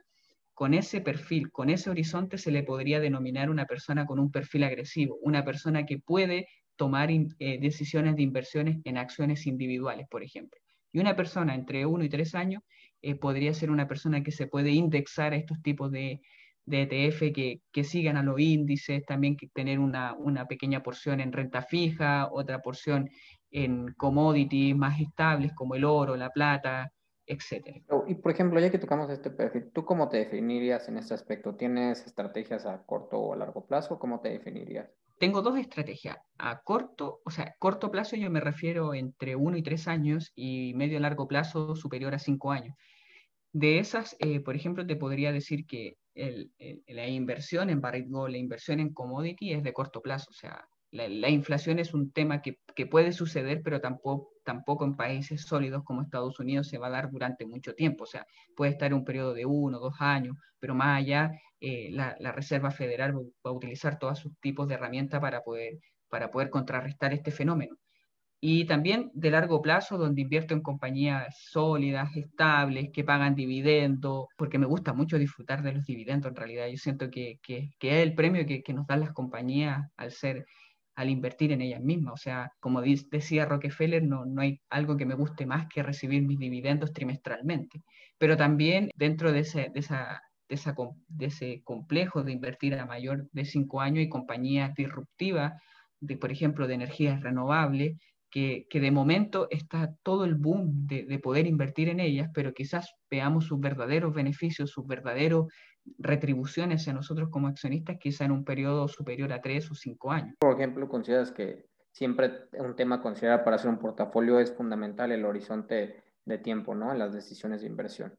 con 0.53 0.75
ese 0.75 1.01
perfil, 1.01 1.51
con 1.51 1.71
ese 1.71 1.89
horizonte, 1.89 2.37
se 2.37 2.51
le 2.51 2.63
podría 2.63 3.01
denominar 3.01 3.49
una 3.49 3.65
persona 3.65 4.05
con 4.05 4.19
un 4.19 4.31
perfil 4.31 4.65
agresivo, 4.65 5.17
una 5.23 5.43
persona 5.43 5.87
que 5.87 5.99
puede 6.01 6.49
tomar 6.77 7.11
eh, 7.11 7.59
decisiones 7.61 8.17
de 8.17 8.23
inversiones 8.23 8.79
en 8.85 8.99
acciones 8.99 9.47
individuales, 9.47 10.07
por 10.09 10.23
ejemplo. 10.23 10.61
Y 10.93 11.01
una 11.01 11.17
persona 11.17 11.55
entre 11.55 11.87
uno 11.87 12.05
y 12.05 12.09
tres 12.09 12.35
años 12.35 12.63
eh, 13.03 13.15
podría 13.15 13.53
ser 13.53 13.71
una 13.71 13.89
persona 13.89 14.23
que 14.23 14.33
se 14.33 14.47
puede 14.47 14.71
indexar 14.71 15.33
a 15.33 15.37
estos 15.37 15.61
tipos 15.63 15.91
de, 15.91 16.21
de 16.67 16.83
ETF 16.83 17.33
que, 17.35 17.61
que, 17.73 17.85
sigan 17.85 18.17
a 18.17 18.23
los 18.23 18.39
índices, 18.39 19.05
también 19.05 19.37
que 19.37 19.49
tener 19.49 19.79
una, 19.79 20.15
una, 20.15 20.47
pequeña 20.47 20.83
porción 20.83 21.21
en 21.21 21.33
renta 21.33 21.63
fija, 21.63 22.29
otra 22.31 22.61
porción 22.61 23.11
en 23.51 23.93
commodities 23.95 24.77
más 24.77 25.01
estables 25.01 25.53
como 25.53 25.75
el 25.75 25.85
oro, 25.85 26.17
la 26.17 26.31
plata, 26.31 26.93
etcétera. 27.27 27.81
Oh, 27.89 28.05
y 28.07 28.15
por 28.15 28.33
ejemplo, 28.33 28.61
ya 28.61 28.71
que 28.71 28.79
tocamos 28.79 29.11
este 29.11 29.31
perfil, 29.31 29.71
¿tú 29.73 29.85
cómo 29.85 30.09
te 30.09 30.19
definirías 30.19 30.89
en 30.89 30.99
este 30.99 31.15
aspecto? 31.15 31.55
¿Tienes 31.55 32.07
estrategias 32.07 32.67
a 32.67 32.83
corto 32.85 33.19
o 33.19 33.33
a 33.33 33.37
largo 33.37 33.67
plazo? 33.67 33.99
¿Cómo 33.99 34.21
te 34.21 34.31
definirías? 34.31 34.89
Tengo 35.19 35.43
dos 35.43 35.59
estrategias. 35.59 36.19
A 36.39 36.63
corto, 36.63 37.21
o 37.25 37.31
sea, 37.31 37.55
corto 37.59 37.91
plazo 37.91 38.17
yo 38.17 38.31
me 38.31 38.41
refiero 38.41 38.95
entre 38.95 39.37
uno 39.37 39.57
y 39.57 39.63
tres 39.63 39.89
años 39.89 40.33
y 40.35 40.75
medio 40.75 41.01
largo 41.01 41.29
plazo 41.29 41.77
superior 41.77 42.15
a 42.15 42.19
cinco 42.19 42.53
años. 42.53 42.77
De 43.53 43.79
esas, 43.79 44.17
eh, 44.19 44.41
por 44.41 44.57
ejemplo, 44.57 44.87
te 44.87 44.97
podría 44.97 45.33
decir 45.33 45.67
que 45.67 45.97
la 46.87 47.09
inversión 47.09 47.71
en 47.71 47.81
barrigo, 47.81 48.19
Gold, 48.19 48.33
la 48.33 48.39
inversión 48.39 48.81
en 48.81 48.93
commodity 48.93 49.53
es 49.53 49.63
de 49.63 49.73
corto 49.73 50.03
plazo. 50.03 50.31
O 50.31 50.35
sea, 50.35 50.69
la, 50.95 51.29
inflación 51.29 51.81
es 51.81 51.93
un 51.93 52.13
tema 52.13 52.41
que, 52.41 52.61
que, 52.77 52.87
puede 52.87 53.13
suceder, 53.13 53.63
pero 53.65 53.81
tampoco, 53.81 54.31
tampoco 54.45 54.85
en 54.85 54.97
países 54.97 55.43
sólidos 55.43 55.83
como 55.83 56.03
Estados 56.03 56.39
Unidos 56.39 56.69
se 56.69 56.79
va 56.79 56.87
a 56.87 56.91
dar 56.91 57.11
durante 57.11 57.47
mucho 57.47 57.75
tiempo. 57.75 58.05
O 58.05 58.07
sea, 58.07 58.25
puede 58.55 58.73
estar 58.73 58.87
en 58.93 58.99
un 58.99 59.05
periodo 59.05 59.35
de 59.35 59.45
uno, 59.45 59.81
dos 59.81 59.97
años, 59.99 60.37
pero 60.61 60.75
más 60.75 60.99
allá, 60.99 61.33
eh, 61.61 61.89
la, 61.91 62.15
Reserva 62.33 62.71
Federal 62.71 63.15
va 63.17 63.51
a 63.51 63.53
utilizar 63.53 63.99
todos 63.99 64.21
sus 64.21 64.39
tipos 64.41 64.69
de 64.69 64.75
herramientas 64.75 65.21
para 65.21 65.43
poder, 65.43 65.79
para 66.09 66.31
poder 66.31 66.49
contrarrestar 66.51 67.13
este 67.13 67.33
fenómeno 67.33 67.77
y 68.47 68.67
también 68.67 69.11
de 69.15 69.31
largo 69.31 69.63
plazo, 69.63 69.97
donde 69.97 70.21
invierto 70.21 70.53
en 70.53 70.61
compañías 70.61 71.35
sólidas, 71.51 72.15
estables, 72.15 72.91
que 72.93 73.03
pagan 73.03 73.35
dividendos, 73.35 74.27
porque 74.37 74.59
me 74.59 74.67
gusta 74.67 74.93
mucho 74.93 75.17
disfrutar 75.19 75.63
de 75.63 75.73
los 75.73 75.87
dividendos 75.87 76.29
en 76.29 76.37
realidad. 76.37 76.67
Yo 76.67 76.77
siento 76.77 77.09
que, 77.11 77.39
que, 77.43 77.71
que 77.79 77.89
es 77.89 78.07
el 78.07 78.15
premio 78.15 78.45
que, 78.45 78.63
que, 78.63 78.75
nos 78.75 78.87
dan 78.87 79.01
las 79.01 79.13
compañías 79.13 79.91
al 79.97 80.11
ser 80.11 80.45
al 80.97 81.11
invertir 81.11 81.53
en 81.53 81.63
ellas 81.63 81.81
mismas. 81.81 82.15
O 82.15 82.17
sea, 82.17 82.53
como 82.61 82.83
decía 82.83 83.47
Rockefeller, 83.47 84.03
no, 84.03 84.25
no 84.25 84.43
hay 84.43 84.61
algo 84.71 84.97
que 84.97 85.07
me 85.07 85.15
guste 85.15 85.47
más 85.47 85.67
que 85.69 85.83
recibir 85.83 86.23
mis 86.23 86.39
dividendos 86.39 86.93
trimestralmente. 86.93 87.83
Pero 88.19 88.37
también 88.37 88.91
dentro 88.95 89.33
de 89.33 89.41
ese, 89.41 89.71
de 89.73 89.81
esa, 89.81 90.23
de, 90.49 90.55
esa, 90.55 90.75
de 91.09 91.27
ese 91.27 91.63
complejo 91.65 92.23
de 92.23 92.33
invertir 92.33 92.75
a 92.75 92.87
mayor 92.87 93.29
de 93.33 93.45
cinco 93.45 93.81
años 93.81 94.05
y 94.05 94.09
compañías 94.09 94.75
disruptivas, 94.75 95.55
de, 96.01 96.17
por 96.17 96.31
ejemplo, 96.31 96.67
de 96.67 96.75
energías 96.75 97.21
renovables, 97.23 97.97
que, 98.35 98.67
de 98.81 98.91
momento 98.91 99.47
está 99.51 99.95
todo 100.03 100.25
el 100.25 100.35
boom 100.35 100.89
de, 100.89 101.21
poder 101.21 101.47
invertir 101.47 101.89
en 101.89 102.01
ellas, 102.01 102.31
pero 102.35 102.53
quizás 102.53 102.93
veamos 103.09 103.45
sus 103.47 103.61
verdaderos 103.61 104.13
beneficios, 104.13 104.71
sus 104.71 104.85
verdaderos 104.89 105.47
retribuciones 105.99 106.87
a 106.89 106.93
nosotros 106.93 107.29
como 107.31 107.49
accionistas, 107.49 107.99
quizá 107.99 108.25
en 108.25 108.33
un 108.33 108.45
periodo 108.45 108.89
superior 108.89 109.33
a 109.33 109.41
tres 109.41 109.71
o 109.71 109.75
cinco 109.75 110.13
años. 110.13 110.35
Por 110.39 110.55
ejemplo, 110.55 110.89
consideras 110.89 111.31
que 111.31 111.67
siempre 111.93 112.49
un 112.53 112.75
tema 112.75 112.97
a 112.97 113.03
considerar 113.03 113.45
para 113.45 113.57
hacer 113.57 113.71
un 113.71 113.79
portafolio 113.79 114.41
es 114.41 114.53
fundamental 114.53 115.13
el 115.13 115.25
horizonte 115.25 116.03
de 116.25 116.39
tiempo, 116.39 116.75
¿no? 116.75 116.93
En 116.93 116.99
las 116.99 117.13
decisiones 117.13 117.61
de 117.61 117.69
inversión. 117.69 118.15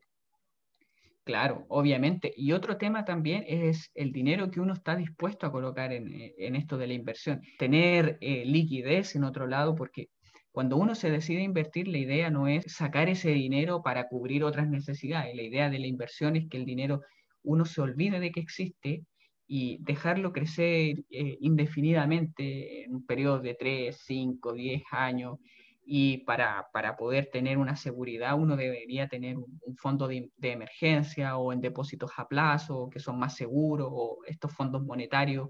Claro, 1.25 1.65
obviamente. 1.69 2.31
Y 2.37 2.51
otro 2.51 2.77
tema 2.77 3.03
también 3.03 3.43
es 3.47 3.89
el 3.95 4.11
dinero 4.11 4.51
que 4.51 4.59
uno 4.59 4.73
está 4.73 4.95
dispuesto 4.95 5.47
a 5.47 5.51
colocar 5.51 5.91
en, 5.91 6.13
eh, 6.13 6.35
esto 6.37 6.77
de 6.77 6.85
la 6.85 6.93
inversión. 6.93 7.41
Tener 7.57 8.19
eh, 8.21 8.45
liquidez 8.45 9.15
en 9.15 9.23
otro 9.23 9.47
lado, 9.47 9.73
porque 9.73 10.09
cuando 10.51 10.77
uno 10.77 10.93
se 10.93 11.09
decide 11.09 11.41
invertir, 11.41 11.87
la 11.87 11.97
idea 11.97 12.29
no 12.29 12.47
es 12.47 12.71
sacar 12.71 13.09
ese 13.09 13.29
dinero 13.31 13.81
para 13.81 14.07
cubrir 14.07 14.43
otras 14.43 14.69
necesidades. 14.69 15.35
La 15.35 15.41
idea 15.41 15.71
de 15.71 15.79
la 15.79 15.87
inversión 15.87 16.35
es 16.35 16.47
que 16.47 16.57
el 16.57 16.65
dinero 16.65 17.01
uno 17.45 17.65
se 17.65 17.81
olvide 17.81 18.19
de 18.19 18.31
que 18.31 18.39
existe 18.39 19.05
y 19.47 19.77
dejarlo 19.81 20.33
crecer 20.33 21.03
eh, 21.09 21.37
indefinidamente 21.39 22.83
en 22.83 22.95
un 22.95 23.05
periodo 23.05 23.39
de 23.39 23.53
3, 23.53 23.95
5, 24.05 24.53
10 24.53 24.83
años 24.91 25.37
y 25.85 26.19
para, 26.19 26.67
para, 26.73 26.97
poder 26.97 27.29
tener 27.31 27.59
una 27.59 27.75
seguridad 27.75 28.39
uno 28.39 28.55
debería 28.55 29.07
tener 29.07 29.37
un, 29.37 29.77
fondo 29.77 30.07
de, 30.07 30.31
emergencia 30.41 31.37
o 31.37 31.53
en 31.53 31.61
depósitos 31.61 32.11
a 32.17 32.27
plazo 32.27 32.89
que 32.89 32.99
son 32.99 33.19
más 33.19 33.35
seguros 33.35 33.89
o 33.91 34.17
estos 34.25 34.51
fondos 34.51 34.83
monetarios 34.83 35.49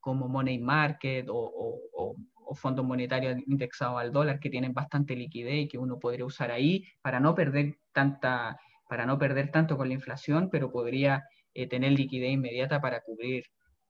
como 0.00 0.26
Money 0.26 0.58
Market 0.58 1.28
o, 1.28 1.34
o, 1.36 1.80
o, 1.92 2.54
fondos 2.54 2.84
monetarios 2.84 3.36
indexados 3.46 4.00
al 4.00 4.12
dólar 4.12 4.38
que 4.38 4.48
tienen 4.48 4.72
bastante 4.72 5.16
liquidez 5.16 5.64
y 5.64 5.68
que 5.68 5.78
uno 5.78 5.98
podría 5.98 6.24
usar 6.24 6.50
ahí 6.50 6.84
para 7.02 7.18
no 7.18 7.34
perder 7.34 7.78
tanta 7.92 8.58
para 8.88 9.06
no 9.06 9.18
perder 9.18 9.50
tanto 9.50 9.76
con 9.76 9.88
la 9.88 9.94
inflación 9.94 10.50
pero 10.50 10.70
podría 10.70 11.24
eh, 11.54 11.68
tener 11.68 11.92
liquidez 11.92 12.30
inmediata 12.30 12.80
para 12.80 13.00
cubrir 13.00 13.44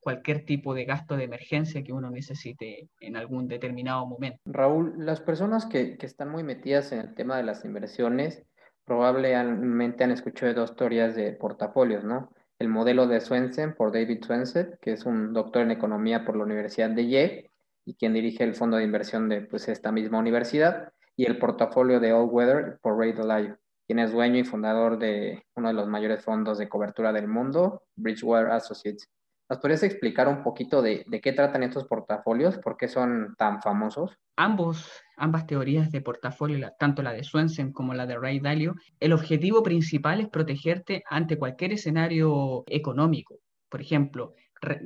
cualquier 0.05 0.45
tipo 0.45 0.75
de 0.75 0.85
gasto 0.85 1.17
de 1.17 1.23
emergencia 1.23 1.83
que 1.83 1.91
uno 1.91 2.11
necesite 2.11 2.89
en 2.99 3.15
algún 3.15 3.47
determinado 3.47 4.05
momento. 4.05 4.39
Raúl, 4.45 4.93
las 4.99 5.19
personas 5.19 5.65
que, 5.65 5.97
están 5.99 6.29
muy 6.29 6.43
metidas 6.43 6.91
en 6.91 6.99
el 6.99 7.15
tema 7.15 7.37
de 7.37 7.43
las 7.43 7.65
inversiones 7.65 8.43
probablemente 8.85 10.03
han 10.03 10.11
escuchado 10.11 10.53
dos 10.53 10.75
teorías 10.75 11.15
de 11.15 11.31
portafolios, 11.31 12.03
¿no? 12.03 12.31
El 12.59 12.69
modelo 12.69 13.07
de 13.07 13.19
Swensen 13.19 13.73
por 13.73 13.91
David 13.91 14.23
Swensen, 14.23 14.77
que 14.79 14.91
es 14.91 15.07
un 15.07 15.33
doctor 15.33 15.63
en 15.63 15.71
economía 15.71 16.23
por 16.23 16.37
la 16.37 16.43
Universidad 16.43 16.91
de 16.91 17.09
Yale 17.09 17.51
y 17.83 17.95
quien 17.95 18.13
dirige 18.13 18.43
el 18.43 18.53
fondo 18.53 18.77
de 18.77 18.83
inversión 18.83 19.27
de 19.27 19.41
pues, 19.41 19.67
esta 19.67 19.91
misma 19.91 20.19
universidad, 20.19 20.93
y 21.15 21.25
el 21.25 21.39
portafolio 21.39 21.99
de 21.99 22.13
All 22.13 22.29
Weather 22.29 22.77
por 22.81 22.97
Ray 22.97 23.13
Dalio, 23.13 23.57
quien 23.87 23.99
es 23.99 24.11
dueño 24.11 24.39
y 24.39 24.43
fundador 24.43 24.97
de 24.97 25.43
uno 25.55 25.67
de 25.69 25.73
los 25.73 25.87
mayores 25.87 26.23
fondos 26.23 26.57
de 26.57 26.69
cobertura 26.69 27.13
del 27.13 27.27
mundo, 27.27 27.83
Bridgewater 27.95 28.51
Associates. 28.51 29.09
¿Nos 29.47 29.59
podrías 29.59 29.83
explicar 29.83 30.27
un 30.27 30.41
poquito 30.41 30.81
de, 30.81 31.05
qué 31.21 31.31
tratan 31.31 31.61
estos 31.61 31.85
portafolios? 31.85 32.57
¿Por 32.57 32.77
qué 32.77 32.87
son 32.87 33.35
tan 33.37 33.61
famosos? 33.61 34.17
Ambos, 34.37 34.91
ambas 35.17 35.45
teorías 35.45 35.91
de 35.91 36.01
portafolio, 36.01 36.67
tanto 36.79 37.03
la 37.03 37.13
de 37.13 37.23
Swensen 37.23 37.71
como 37.71 37.93
la 37.93 38.07
de 38.07 38.17
Ray 38.17 38.39
Dalio, 38.39 38.73
el 38.99 39.13
objetivo 39.13 39.61
principal 39.61 40.19
es 40.19 40.29
protegerte 40.29 41.03
ante 41.07 41.37
cualquier 41.37 41.73
escenario 41.73 42.63
económico. 42.67 43.39
Por 43.69 43.81
ejemplo, 43.81 44.33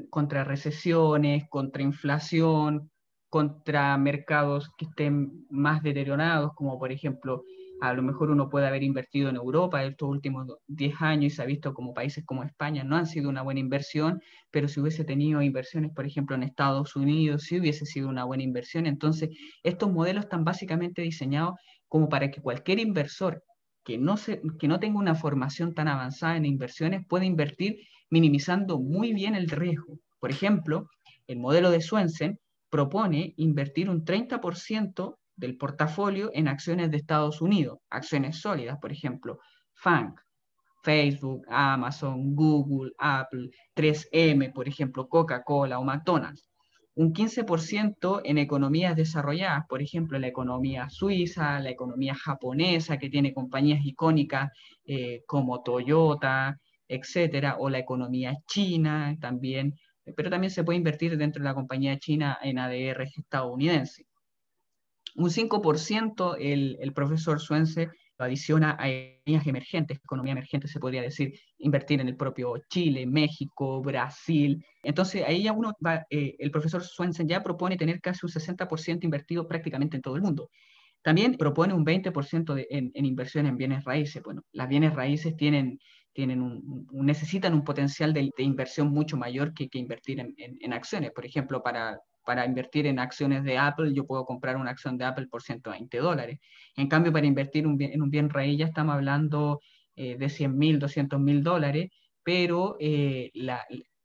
contra 0.10 0.44
recesiones, 0.44 1.48
contra 1.50 1.82
inflación, 1.82 2.92
contra 3.30 3.98
mercados 3.98 4.72
que 4.78 4.86
estén 4.86 5.46
más 5.50 5.84
deteriorados, 5.84 6.54
como 6.54 6.78
por 6.78 6.92
ejemplo 6.92 7.44
a 7.82 7.94
lo 7.94 8.02
mejor 8.04 8.30
uno 8.32 8.50
puede 8.50 8.68
haber 8.68 8.84
invertido 8.84 9.30
en 9.30 9.36
Europa 9.38 9.84
estos 9.84 10.10
últimos 10.10 10.48
10 10.68 11.02
años 11.02 11.34
y 11.34 11.36
se 11.36 11.42
ha 11.42 11.46
visto 11.46 11.74
como 11.74 11.94
países 11.94 12.26
como 12.26 12.44
España 12.44 12.84
no 12.84 12.96
han 12.98 13.06
sido 13.06 13.30
una 13.30 13.42
buena 13.42 13.60
inversión, 13.60 14.22
pero 14.52 14.68
si 14.68 14.80
hubiese 14.80 15.06
tenido 15.06 15.42
inversiones, 15.42 15.92
por 15.94 16.06
ejemplo, 16.06 16.36
en 16.36 16.44
Estados 16.44 16.96
Unidos, 16.96 17.44
sí 17.44 17.60
hubiese 17.60 17.86
sido 17.86 18.10
una 18.10 18.26
buena 18.26 18.44
inversión. 18.44 18.86
Entonces, 18.86 19.30
estos 19.64 19.92
modelos 19.92 20.26
están 20.26 20.44
básicamente 20.44 21.02
diseñados 21.02 21.56
como 21.88 22.10
para 22.10 22.32
que 22.32 22.42
cualquier 22.42 22.80
inversor 22.80 23.44
que 23.84 23.98
no, 23.98 24.18
se, 24.18 24.42
que 24.60 24.68
no 24.68 24.80
tenga 24.80 25.00
una 25.00 25.16
formación 25.16 25.74
tan 25.74 25.88
avanzada 25.88 26.38
en 26.38 26.46
inversiones 26.46 27.06
pueda 27.08 27.26
invertir 27.26 27.78
minimizando 28.10 28.80
muy 28.80 29.14
bien 29.14 29.36
el 29.36 29.50
riesgo. 29.50 30.00
Por 30.20 30.32
ejemplo, 30.32 30.90
el 31.28 31.40
modelo 31.40 31.72
de 31.72 31.82
Swensen 31.82 32.40
propone 32.70 33.34
invertir 33.38 33.90
un 33.90 34.06
30% 34.06 35.18
del 35.40 35.58
portafolio 35.58 36.30
en 36.34 36.48
acciones 36.48 36.92
de 36.92 36.98
Estados 36.98 37.42
Unidos, 37.42 37.80
acciones 37.90 38.40
sólidas, 38.42 38.78
por 38.80 38.92
ejemplo, 38.92 39.40
FANG, 39.74 40.16
Facebook, 40.84 41.46
Amazon, 41.50 42.36
Google, 42.36 42.92
Apple, 42.98 43.50
3M, 43.76 44.54
por 44.54 44.68
ejemplo, 44.68 45.08
Coca-Cola 45.08 45.80
o 45.80 45.84
McDonald's. 45.84 46.50
Un 46.96 47.14
15% 47.14 48.22
en 48.26 48.38
economías 48.38 48.96
desarrolladas, 48.96 49.66
por 49.70 49.82
ejemplo, 49.82 50.20
la 50.20 50.28
economía 50.28 50.90
suiza, 50.90 51.60
la 51.62 51.70
economía 51.70 52.14
japonesa, 52.14 52.98
que 52.98 53.10
tiene 53.10 53.34
compañías 53.34 53.86
icónicas 53.86 54.52
eh, 54.86 55.24
como 55.26 55.64
Toyota, 55.64 56.60
etcétera, 56.88 57.56
o 57.60 57.70
la 57.70 57.80
economía 57.80 58.36
china 58.46 59.16
también, 59.22 59.76
pero 60.18 60.30
también 60.30 60.52
se 60.52 60.64
puede 60.66 60.78
invertir 60.78 61.18
dentro 61.18 61.42
de 61.42 61.48
la 61.48 61.54
compañía 61.54 61.98
china 62.00 62.38
en 62.42 62.60
ADR 62.60 63.04
estadounidense 63.04 64.09
un 65.16 65.30
5% 65.30 66.38
el, 66.40 66.78
el 66.80 66.94
profesor 66.94 67.40
Suense 67.40 67.90
adiciona 68.24 68.76
a 68.80 68.90
economías 68.90 69.48
emergentes, 69.48 69.98
economía 69.98 70.34
emergente 70.34 70.68
se 70.68 70.80
podría 70.80 71.02
decir, 71.02 71.40
invertir 71.60 72.02
en 72.02 72.08
el 72.08 72.16
propio 72.16 72.56
Chile, 72.70 73.06
México, 73.06 73.82
Brasil. 73.82 74.64
Entonces 74.84 75.24
ahí 75.26 75.44
ya 75.44 75.54
uno 75.54 75.74
va, 75.86 76.06
eh, 76.10 76.36
el 76.38 76.52
profesor 76.52 76.84
Swensen 76.84 77.28
ya 77.28 77.42
propone 77.42 77.78
tener 77.78 78.02
casi 78.02 78.26
un 78.26 78.32
60% 78.32 79.04
invertido 79.04 79.48
prácticamente 79.48 79.96
en 79.96 80.02
todo 80.02 80.16
el 80.16 80.22
mundo. 80.22 80.50
También 81.02 81.36
propone 81.36 81.74
un 81.74 81.86
20% 81.86 82.54
de, 82.54 82.68
en, 82.70 82.92
en, 82.94 83.06
inversión 83.06 83.46
en 83.46 83.56
bienes 83.56 83.86
raíces. 83.86 84.22
Bueno, 84.22 84.44
las 84.52 84.68
bienes 84.68 84.94
raíces 84.94 85.36
tienen, 85.38 85.80
tienen 86.12 86.42
un, 86.42 86.88
necesitan 86.92 87.54
un 87.54 87.64
potencial 87.64 88.14
de, 88.14 88.30
inversión 88.40 88.90
mucho 88.90 89.16
mayor 89.16 89.54
que, 89.54 89.70
que 89.70 89.80
invertir 89.80 90.20
en, 90.20 90.36
en, 90.38 90.74
acciones. 90.74 91.12
Por 91.12 91.26
ejemplo, 91.26 91.64
para, 91.64 91.98
para 92.30 92.46
invertir 92.46 92.86
en 92.86 93.00
acciones 93.00 93.44
de 93.44 93.58
Apple, 93.58 93.92
yo 93.92 94.06
puedo 94.06 94.24
comprar 94.24 94.56
una 94.56 94.70
acción 94.70 95.00
de 95.00 95.06
Apple 95.06 95.26
por 95.32 95.42
120 95.42 95.98
dólares. 95.98 96.38
En 96.76 96.88
cambio, 96.88 97.12
para 97.12 97.26
invertir 97.26 97.66
un 97.66 97.76
bien, 97.76 97.92
en 97.92 98.04
un 98.04 98.12
bien 98.12 98.30
raíz 98.30 98.56
ya 98.60 98.68
estamos 98.68 98.94
hablando 98.94 99.62
eh, 99.96 100.16
de 100.16 100.30
100 100.30 100.56
mil, 100.56 100.78
200 100.78 101.20
mil 101.20 101.42
dólares, 101.42 101.90
pero 102.22 102.78
eh, 102.80 103.32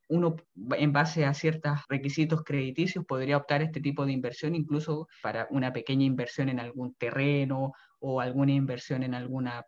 uno 0.09 0.37
en 0.75 0.91
base 0.91 1.27
a 1.27 1.35
ciertos 1.35 1.81
requisitos 1.87 2.43
crediticios 2.45 3.05
podría 3.05 3.37
optar 3.37 3.61
este 3.61 3.83
tipo 3.83 4.07
de 4.07 4.13
inversión 4.13 4.55
incluso 4.55 5.07
para 5.23 5.47
una 5.51 5.75
pequeña 5.75 6.07
inversión 6.07 6.49
en 6.49 6.61
algún 6.61 6.95
terreno 6.95 7.73
o 7.99 8.23
alguna 8.23 8.53
inversión 8.53 9.03
en 9.03 9.13
alguna 9.13 9.67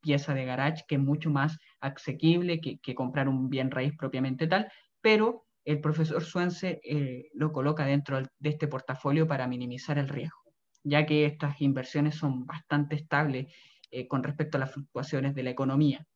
pieza 0.00 0.32
de 0.32 0.46
garage 0.46 0.84
que 0.88 0.94
es 0.94 1.00
mucho 1.02 1.28
más 1.28 1.58
asequible 1.78 2.62
que, 2.62 2.78
que 2.78 2.94
comprar 2.94 3.28
un 3.28 3.50
bien 3.50 3.70
raíz 3.70 3.92
propiamente 3.98 4.46
tal, 4.46 4.72
pero 5.02 5.44
el 5.68 5.82
profesor 5.82 6.24
Suense 6.24 6.80
eh, 6.82 7.28
lo 7.34 7.52
coloca 7.52 7.84
dentro 7.84 8.22
de 8.22 8.48
este 8.48 8.68
portafolio 8.68 9.26
para 9.26 9.46
minimizar 9.46 9.98
el 9.98 10.08
riesgo, 10.08 10.38
ya 10.82 11.04
que 11.04 11.26
estas 11.26 11.60
inversiones 11.60 12.14
son 12.14 12.46
bastante 12.46 12.96
estables 12.96 13.52
eh, 13.90 14.08
con 14.08 14.22
respecto 14.22 14.56
a 14.56 14.60
las 14.60 14.72
fluctuaciones 14.72 15.34
de 15.34 15.42
la 15.42 15.50
economía. 15.50 16.06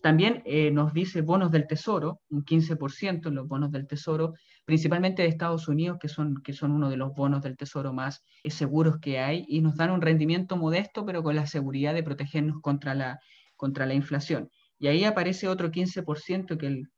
También 0.00 0.42
eh, 0.46 0.70
nos 0.70 0.94
dice 0.94 1.20
bonos 1.20 1.50
del 1.50 1.66
tesoro, 1.66 2.22
un 2.30 2.42
15% 2.42 3.28
en 3.28 3.34
los 3.34 3.46
bonos 3.46 3.70
del 3.70 3.86
tesoro, 3.86 4.32
principalmente 4.64 5.20
de 5.20 5.28
Estados 5.28 5.68
Unidos, 5.68 5.98
que 6.00 6.08
son, 6.08 6.40
que 6.42 6.54
son 6.54 6.72
uno 6.72 6.88
de 6.88 6.96
los 6.96 7.12
bonos 7.14 7.42
del 7.42 7.58
tesoro 7.58 7.92
más 7.92 8.24
seguros 8.44 8.96
que 8.98 9.18
hay, 9.18 9.44
y 9.46 9.60
nos 9.60 9.76
dan 9.76 9.90
un 9.90 10.00
rendimiento 10.00 10.56
modesto, 10.56 11.04
pero 11.04 11.22
con 11.22 11.36
la 11.36 11.46
seguridad 11.46 11.92
de 11.92 12.02
protegernos 12.02 12.62
contra 12.62 12.94
la, 12.94 13.20
contra 13.56 13.84
la 13.84 13.92
inflación. 13.92 14.48
Y 14.78 14.86
ahí 14.86 15.04
aparece 15.04 15.48
otro 15.48 15.70
15% 15.70 16.56
que 16.56 16.66
el, 16.66 16.88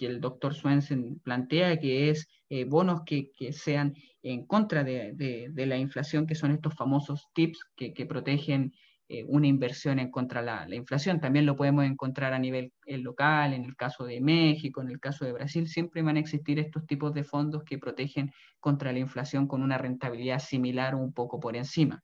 que 0.00 0.06
el 0.06 0.18
doctor 0.18 0.54
Swensen 0.54 1.20
plantea, 1.20 1.78
que 1.78 2.08
es 2.08 2.26
eh, 2.48 2.64
bonos 2.64 3.02
que, 3.04 3.30
que, 3.36 3.52
sean 3.52 3.94
en 4.22 4.46
contra 4.46 4.82
de, 4.82 5.12
de, 5.14 5.66
la 5.66 5.76
inflación, 5.76 6.26
que 6.26 6.34
son 6.34 6.52
estos 6.52 6.74
famosos 6.74 7.28
TIPS 7.34 7.60
que, 7.76 7.92
que 7.92 8.06
protegen 8.06 8.72
eh, 9.10 9.24
una 9.28 9.46
inversión 9.46 9.98
en 9.98 10.10
contra 10.10 10.40
la, 10.40 10.66
la, 10.66 10.74
inflación. 10.74 11.20
También 11.20 11.44
lo 11.44 11.54
podemos 11.54 11.84
encontrar 11.84 12.32
a 12.32 12.38
nivel 12.38 12.72
eh, 12.86 12.96
local, 12.96 13.52
en 13.52 13.66
el 13.66 13.76
caso 13.76 14.06
de 14.06 14.22
México, 14.22 14.80
en 14.80 14.88
el 14.88 15.00
caso 15.00 15.26
de 15.26 15.34
Brasil, 15.34 15.68
siempre 15.68 16.00
van 16.00 16.16
a 16.16 16.20
existir 16.20 16.58
estos 16.58 16.86
tipos 16.86 17.12
de 17.12 17.22
fondos 17.22 17.62
que 17.64 17.76
protegen 17.76 18.32
contra 18.58 18.92
la 18.92 19.00
inflación 19.00 19.46
con 19.46 19.62
una 19.62 19.76
rentabilidad 19.76 20.38
similar 20.38 20.94
o 20.94 20.98
un 20.98 21.12
poco 21.12 21.40
por 21.40 21.56
encima. 21.56 22.02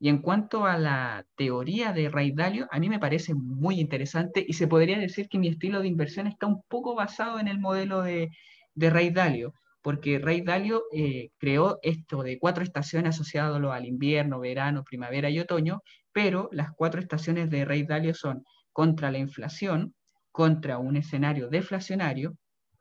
Y 0.00 0.08
en 0.08 0.18
cuanto 0.18 0.66
a 0.66 0.78
la 0.78 1.26
teoría 1.36 1.92
de 1.92 2.08
Ray 2.08 2.32
Dalio, 2.32 2.66
a 2.72 2.80
mí 2.80 2.88
me 2.88 2.98
parece 2.98 3.34
muy 3.34 3.78
interesante 3.78 4.44
y 4.46 4.54
se 4.54 4.66
podría 4.66 4.98
decir 4.98 5.28
que 5.28 5.38
mi 5.38 5.48
estilo 5.48 5.80
de 5.80 5.88
inversión 5.88 6.26
está 6.26 6.46
un 6.46 6.62
poco 6.68 6.94
basado 6.96 7.38
en 7.38 7.46
el 7.48 7.60
modelo 7.60 8.02
de, 8.02 8.30
de 8.74 8.90
Ray 8.90 9.10
Dalio 9.10 9.54
porque 9.82 10.18
Ray 10.18 10.42
Dalio 10.42 10.84
eh, 10.92 11.30
creó 11.38 11.78
esto 11.82 12.22
de 12.22 12.38
cuatro 12.38 12.62
estaciones 12.62 13.14
asociadas 13.14 13.60
al 13.62 13.86
invierno, 13.86 14.40
verano, 14.40 14.84
primavera 14.84 15.30
y 15.30 15.40
otoño, 15.40 15.82
pero 16.12 16.48
las 16.52 16.72
cuatro 16.72 17.00
estaciones 17.00 17.50
de 17.50 17.64
Ray 17.64 17.84
Dalio 17.84 18.14
son 18.14 18.44
contra 18.72 19.10
la 19.10 19.18
inflación, 19.18 19.94
contra 20.32 20.78
un 20.78 20.96
escenario 20.96 21.48
deflacionario, 21.48 22.36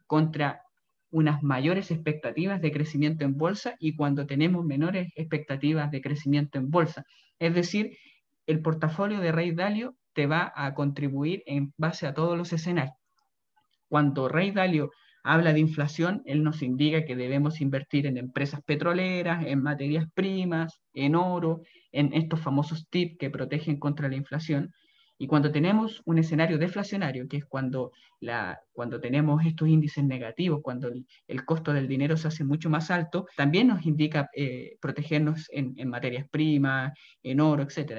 contra 0.08 0.64
unas 1.12 1.42
mayores 1.44 1.92
expectativas 1.92 2.62
de 2.62 2.72
crecimiento 2.72 3.26
en 3.26 3.38
bolsa 3.38 3.76
y 3.80 3.96
cuando 3.96 4.26
tenemos 4.26 4.66
menores 4.66 5.12
expectativas 5.16 5.92
de 5.92 6.02
crecimiento 6.02 6.58
en 6.58 6.70
bolsa. 6.70 7.04
Es 7.40 7.54
decir, 7.54 7.98
el 8.48 8.62
portafolio 8.62 9.20
de 9.20 9.32
Ray 9.32 9.52
Dalio 9.52 9.96
te 10.14 10.28
va 10.28 10.52
a 10.56 10.74
contribuir 10.74 11.44
en 11.46 11.74
base 11.78 12.08
a 12.08 12.14
todos 12.14 12.38
los 12.38 12.52
escenarios. 12.54 12.96
Cuando 13.88 14.28
Ray 14.28 14.52
Dalio 14.52 14.92
habla 15.24 15.54
de 15.54 15.60
inflación, 15.60 16.22
él 16.26 16.44
nos 16.44 16.62
indica 16.62 17.06
que 17.06 17.16
debemos 17.16 17.62
invertir 17.62 18.06
en 18.06 18.18
empresas 18.18 18.62
petroleras, 18.64 19.46
en 19.46 19.62
materias 19.62 20.06
primas, 20.14 20.82
en 20.94 21.16
oro, 21.16 21.62
en 21.92 22.14
estos 22.14 22.40
famosos 22.40 22.88
TIP 22.90 23.20
que 23.20 23.30
protegen 23.30 23.80
contra 23.80 24.10
la 24.10 24.16
inflación. 24.16 24.74
Y 25.22 25.28
cuando 25.28 25.52
tenemos 25.52 26.02
un 26.06 26.18
escenario 26.18 26.58
deflacionario, 26.58 27.28
que 27.28 27.38
es 27.38 27.46
cuando, 27.46 27.92
cuando 28.72 29.02
tenemos 29.02 29.46
estos 29.46 29.68
índices 29.68 30.06
negativos, 30.06 30.62
cuando 30.64 30.88
el, 30.88 31.46
costo 31.46 31.74
del 31.74 31.90
dinero 31.90 32.16
se 32.16 32.30
hace 32.30 32.46
mucho 32.46 32.70
más 32.70 32.90
alto, 32.90 33.28
también 33.36 33.68
nos 33.68 33.86
indica 33.86 34.30
eh, 34.34 34.78
protegernos 34.80 35.48
en, 35.52 35.76
materias 35.90 36.26
primas, 36.30 36.94
en 37.22 37.42
oro, 37.42 37.64
etc. 37.64 37.92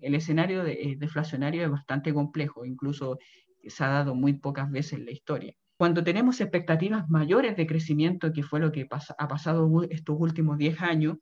El, 0.00 0.14
escenario 0.14 0.62
de, 0.62 0.74
eh, 0.74 0.96
deflacionario 0.96 1.64
es 1.64 1.70
bastante 1.70 2.14
complejo, 2.14 2.64
incluso 2.64 3.18
se 3.66 3.84
ha 3.84 3.88
dado 3.88 4.14
muy 4.14 4.34
pocas 4.34 4.70
veces 4.70 4.92
en 4.92 5.06
la 5.06 5.10
historia. 5.10 5.52
Cuando 5.76 6.04
tenemos 6.04 6.40
expectativas 6.40 7.08
mayores 7.10 7.56
de 7.56 7.66
crecimiento, 7.66 8.32
que 8.32 8.44
fue 8.44 8.60
lo 8.60 8.70
que 8.70 8.86
ha 9.18 9.28
pasado 9.28 9.68
estos 9.90 10.16
últimos 10.20 10.56
10 10.56 10.82
años, 10.82 11.16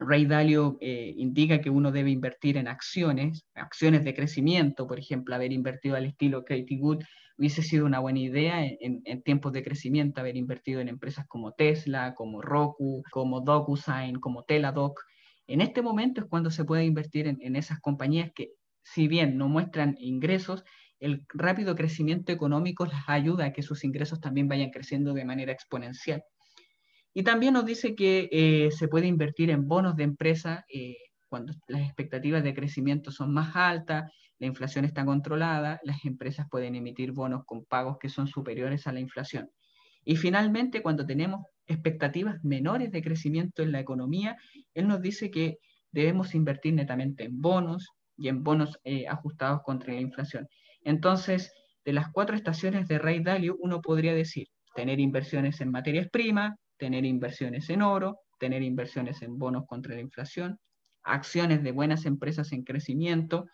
Ray 0.00 0.24
Dalio 0.24 0.78
eh, 0.80 1.12
indica 1.16 1.60
que 1.60 1.68
uno 1.68 1.92
debe 1.92 2.10
invertir 2.10 2.56
en 2.56 2.68
acciones, 2.68 3.44
acciones 3.54 4.02
de 4.02 4.14
crecimiento, 4.14 4.86
por 4.86 4.98
ejemplo, 4.98 5.34
haber 5.34 5.52
invertido 5.52 5.94
al 5.94 6.06
estilo 6.06 6.44
Katie 6.44 6.78
Good 6.78 7.04
hubiese 7.36 7.62
sido 7.62 7.86
una 7.86 8.00
buena 8.00 8.18
idea 8.18 8.66
en, 8.66 9.22
tiempos 9.22 9.52
de 9.52 9.62
crecimiento, 9.62 10.20
haber 10.20 10.36
invertido 10.36 10.80
en 10.80 10.88
empresas 10.88 11.26
como 11.26 11.52
Tesla, 11.52 12.14
como 12.14 12.42
Roku, 12.42 13.02
como 13.10 13.40
DocuSign, 13.40 14.20
como 14.20 14.44
Teladoc. 14.44 15.00
En 15.46 15.62
este 15.62 15.80
momento 15.80 16.20
es 16.20 16.26
cuando 16.26 16.50
se 16.50 16.66
puede 16.66 16.84
invertir 16.84 17.26
en, 17.26 17.38
en 17.40 17.56
esas 17.56 17.80
compañías 17.80 18.30
que, 18.34 18.50
si 18.82 19.08
bien 19.08 19.38
no 19.38 19.48
muestran 19.48 19.96
ingresos, 19.98 20.64
el 20.98 21.24
rápido 21.32 21.74
crecimiento 21.76 22.30
económico 22.30 22.84
les 22.84 23.00
ayuda 23.06 23.46
a 23.46 23.52
que 23.54 23.62
sus 23.62 23.84
ingresos 23.84 24.20
también 24.20 24.46
vayan 24.46 24.70
creciendo 24.70 25.14
de 25.14 25.24
manera 25.24 25.52
exponencial. 25.52 26.22
Y 27.12 27.22
también 27.22 27.54
nos 27.54 27.64
dice 27.64 27.94
que 27.94 28.28
eh, 28.30 28.70
se 28.70 28.88
puede 28.88 29.06
invertir 29.06 29.50
en 29.50 29.66
bonos 29.66 29.96
de 29.96 30.04
empresa 30.04 30.64
eh, 30.72 30.96
cuando 31.28 31.52
las 31.68 31.82
expectativas 31.82 32.42
de 32.42 32.54
crecimiento 32.54 33.10
son 33.10 33.32
más 33.32 33.54
altas, 33.54 34.10
la 34.38 34.46
inflación 34.46 34.84
está 34.84 35.04
controlada, 35.04 35.80
las 35.84 36.04
empresas 36.04 36.46
pueden 36.50 36.74
emitir 36.74 37.12
bonos 37.12 37.44
con 37.44 37.64
pagos 37.64 37.98
que 37.98 38.08
son 38.08 38.26
superiores 38.26 38.86
a 38.86 38.92
la 38.92 39.00
inflación. 39.00 39.50
Y 40.04 40.16
finalmente, 40.16 40.82
cuando 40.82 41.06
tenemos 41.06 41.44
expectativas 41.66 42.42
menores 42.42 42.90
de 42.90 43.02
crecimiento 43.02 43.62
en 43.62 43.72
la 43.72 43.80
economía, 43.80 44.36
él 44.74 44.88
nos 44.88 45.02
dice 45.02 45.30
que 45.30 45.58
debemos 45.92 46.34
invertir 46.34 46.74
netamente 46.74 47.24
en 47.24 47.40
bonos 47.40 47.88
y 48.16 48.28
en 48.28 48.42
bonos 48.42 48.78
eh, 48.84 49.06
ajustados 49.08 49.60
contra 49.62 49.92
la 49.92 50.00
inflación. 50.00 50.48
Entonces, 50.82 51.52
de 51.84 51.92
las 51.92 52.10
cuatro 52.10 52.34
estaciones 52.34 52.88
de 52.88 52.98
Ray 52.98 53.22
Dalio, 53.22 53.56
uno 53.60 53.80
podría 53.80 54.14
decir 54.14 54.48
tener 54.74 55.00
inversiones 55.00 55.60
en 55.60 55.70
materias 55.70 56.08
primas, 56.10 56.54
tener 56.80 57.04
inversiones 57.04 57.68
en 57.70 57.82
oro, 57.82 58.20
tener 58.38 58.62
inversiones 58.62 59.20
en 59.22 59.38
bonos 59.38 59.66
contra 59.66 59.94
la 59.94 60.00
inflación, 60.00 60.58
acciones 61.04 61.62
de 61.62 61.72
buenas 61.72 62.06
empresas 62.06 62.52
en 62.52 62.64
crecimiento, 62.64 63.46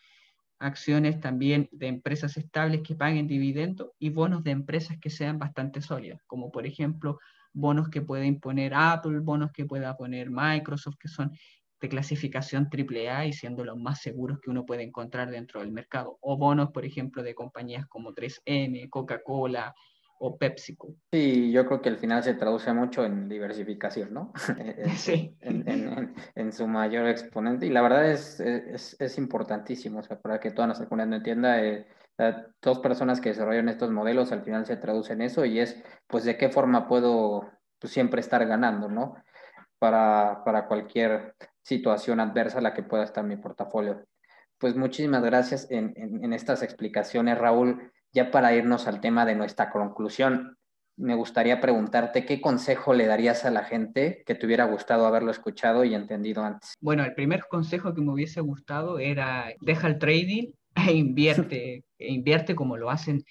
acciones 0.60 1.20
también 1.20 1.68
de 1.72 1.88
empresas 1.88 2.36
estables 2.36 2.82
que 2.82 2.94
paguen 2.94 3.26
dividendos 3.26 3.90
y 3.98 4.10
bonos 4.10 4.44
de 4.44 4.52
empresas 4.52 4.96
que 4.98 5.10
sean 5.10 5.38
bastante 5.38 5.82
sólidas, 5.82 6.22
como 6.26 6.50
por 6.50 6.66
ejemplo 6.66 7.18
bonos 7.52 7.88
que 7.90 8.00
puede 8.00 8.26
imponer 8.26 8.72
Apple, 8.74 9.18
bonos 9.18 9.50
que 9.52 9.66
pueda 9.66 9.96
poner 9.96 10.30
Microsoft, 10.30 10.96
que 10.98 11.08
son 11.08 11.32
de 11.80 11.88
clasificación 11.88 12.70
AAA 12.72 13.26
y 13.26 13.32
siendo 13.32 13.64
los 13.64 13.76
más 13.76 14.00
seguros 14.00 14.38
que 14.40 14.50
uno 14.50 14.64
puede 14.64 14.84
encontrar 14.84 15.30
dentro 15.30 15.60
del 15.60 15.72
mercado. 15.72 16.16
O 16.20 16.38
bonos, 16.38 16.70
por 16.70 16.84
ejemplo, 16.84 17.22
de 17.22 17.34
compañías 17.34 17.86
como 17.86 18.14
3M, 18.14 18.88
Coca-Cola 18.88 19.74
o 20.18 20.36
PepsiCo. 20.36 20.94
Sí, 21.12 21.50
yo 21.52 21.66
creo 21.66 21.80
que 21.80 21.88
al 21.88 21.98
final 21.98 22.22
se 22.22 22.34
traduce 22.34 22.72
mucho 22.72 23.04
en 23.04 23.28
diversificación, 23.28 24.12
¿no? 24.12 24.32
sí. 24.96 25.36
En, 25.40 25.68
en, 25.68 26.14
en, 26.34 26.52
su 26.52 26.66
mayor 26.66 27.06
exponente. 27.06 27.66
Y 27.66 27.70
la 27.70 27.82
verdad 27.82 28.10
es, 28.10 28.40
es, 28.40 28.96
es 28.98 29.18
importantísimo, 29.18 30.00
o 30.00 30.02
sea, 30.02 30.18
para 30.18 30.40
que 30.40 30.50
toda 30.50 30.66
nuestra 30.66 30.88
comunidad 30.88 31.08
no 31.08 31.16
entienda, 31.16 31.62
eh, 31.62 31.86
dos 32.62 32.78
personas 32.78 33.20
que 33.20 33.30
desarrollan 33.30 33.68
estos 33.68 33.90
modelos 33.90 34.32
al 34.32 34.42
final 34.42 34.64
se 34.64 34.76
traducen 34.76 35.20
eso 35.20 35.44
y 35.44 35.60
es, 35.60 35.82
pues, 36.06 36.24
de 36.24 36.36
qué 36.36 36.48
forma 36.48 36.88
puedo 36.88 37.50
pues, 37.78 37.92
siempre 37.92 38.20
estar 38.20 38.46
ganando, 38.46 38.88
¿no? 38.88 39.16
Para, 39.78 40.42
para 40.44 40.66
cualquier 40.66 41.34
situación 41.62 42.20
adversa 42.20 42.58
a 42.58 42.62
la 42.62 42.72
que 42.72 42.82
pueda 42.82 43.04
estar 43.04 43.24
mi 43.24 43.36
portafolio. 43.36 44.06
Pues 44.58 44.74
muchísimas 44.74 45.22
gracias 45.22 45.70
en, 45.70 45.92
en, 45.96 46.32
estas 46.32 46.62
explicaciones, 46.62 47.36
Raúl. 47.36 47.92
Ya 48.12 48.30
para 48.30 48.54
irnos 48.54 48.86
al 48.86 49.00
tema 49.00 49.26
de 49.26 49.34
nuestra 49.34 49.70
conclusión, 49.70 50.56
me 50.96 51.14
gustaría 51.14 51.60
preguntarte 51.60 52.24
qué 52.24 52.40
consejo 52.40 52.94
le 52.94 53.06
darías 53.06 53.44
a 53.44 53.50
la 53.50 53.64
gente 53.64 54.22
que 54.26 54.34
te 54.34 54.46
hubiera 54.46 54.64
gustado 54.64 55.06
haberlo 55.06 55.30
escuchado 55.30 55.84
y 55.84 55.94
entendido 55.94 56.42
antes. 56.42 56.74
Bueno, 56.80 57.04
el 57.04 57.14
primer 57.14 57.44
consejo 57.48 57.94
que 57.94 58.00
me 58.00 58.12
hubiese 58.12 58.40
gustado 58.40 58.98
era 58.98 59.52
deja 59.60 59.88
el 59.88 59.98
trading 59.98 60.52
e 60.88 60.92
invierte, 60.94 61.84
e 61.98 62.12
invierte 62.12 62.54
como 62.54 62.76
lo 62.76 62.90
hacen 62.90 63.24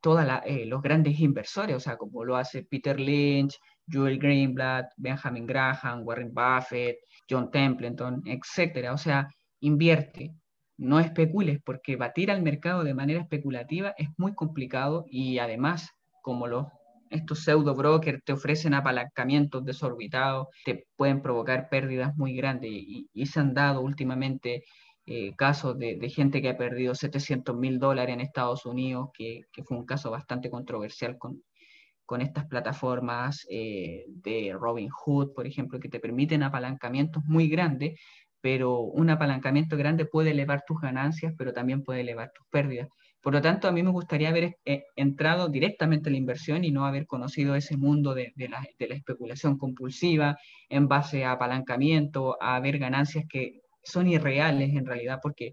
todos 0.00 0.24
eh, 0.46 0.64
los 0.64 0.80
grandes 0.80 1.20
inversores, 1.20 1.76
o 1.76 1.80
sea, 1.80 1.96
como 1.98 2.24
lo 2.24 2.36
hace 2.36 2.62
Peter 2.62 2.98
Lynch, 2.98 3.58
Joel 3.90 4.18
Greenblatt, 4.18 4.92
Benjamin 4.96 5.46
Graham, 5.46 6.06
Warren 6.06 6.32
Buffett, 6.32 6.98
John 7.28 7.50
Templeton, 7.50 8.22
etcétera. 8.24 8.94
O 8.94 8.98
sea, 8.98 9.28
invierte, 9.60 10.32
no 10.80 10.98
especules, 10.98 11.60
porque 11.62 11.96
batir 11.96 12.30
al 12.30 12.42
mercado 12.42 12.84
de 12.84 12.94
manera 12.94 13.20
especulativa 13.20 13.94
es 13.98 14.08
muy 14.16 14.34
complicado 14.34 15.04
y 15.10 15.38
además, 15.38 15.90
como 16.22 16.46
los 16.46 16.66
estos 17.10 17.40
pseudo 17.40 17.74
brokers 17.74 18.24
te 18.24 18.32
ofrecen 18.32 18.72
apalancamientos 18.72 19.64
desorbitados, 19.64 20.46
te 20.64 20.86
pueden 20.96 21.20
provocar 21.22 21.68
pérdidas 21.68 22.16
muy 22.16 22.34
grandes. 22.34 22.70
Y, 22.72 23.26
se 23.26 23.40
han 23.40 23.52
dado 23.52 23.80
últimamente 23.80 24.62
eh, 25.06 25.34
casos 25.36 25.76
de, 25.76 26.08
gente 26.08 26.40
que 26.40 26.50
ha 26.50 26.56
perdido 26.56 26.94
700 26.94 27.56
mil 27.56 27.80
dólares 27.80 28.14
en 28.14 28.20
Estados 28.20 28.64
Unidos, 28.64 29.10
que, 29.12 29.42
fue 29.64 29.76
un 29.76 29.84
caso 29.84 30.10
bastante 30.10 30.50
controversial 30.50 31.18
con, 31.18 31.42
estas 32.20 32.46
plataformas 32.46 33.46
eh, 33.48 34.04
de 34.08 34.52
Robinhood, 34.52 35.32
por 35.32 35.46
ejemplo, 35.46 35.78
que 35.78 35.88
te 35.88 36.00
permiten 36.00 36.42
apalancamientos 36.42 37.24
muy 37.24 37.48
grandes, 37.48 38.00
pero 38.40 38.80
un 38.80 39.10
apalancamiento 39.10 39.76
grande 39.76 40.06
puede 40.06 40.30
elevar 40.30 40.62
tus 40.66 40.80
ganancias, 40.80 41.34
pero 41.36 41.52
también 41.52 41.82
puede 41.82 42.00
elevar 42.00 42.32
tus 42.34 42.46
pérdidas. 42.50 42.88
Por 43.22 43.34
lo 43.34 43.42
tanto, 43.42 43.68
a 43.68 43.72
mí 43.72 43.82
me 43.82 43.90
gustaría 43.90 44.30
haber 44.30 44.56
eh, 44.64 44.84
entrado 44.96 45.48
directamente 45.48 46.08
en 46.08 46.14
la 46.14 46.18
inversión 46.18 46.64
y 46.64 46.70
no 46.70 46.86
haber 46.86 47.06
conocido 47.06 47.54
ese 47.54 47.76
mundo 47.76 48.14
de, 48.14 48.32
la, 48.36 48.66
especulación 48.78 49.58
compulsiva 49.58 50.38
en 50.70 50.88
base 50.88 51.24
a 51.24 51.32
apalancamiento, 51.32 52.36
a 52.40 52.58
ver 52.60 52.78
ganancias 52.78 53.26
que 53.28 53.60
son 53.82 54.08
irreales 54.08 54.70
en 54.74 54.86
realidad, 54.86 55.18
porque 55.22 55.52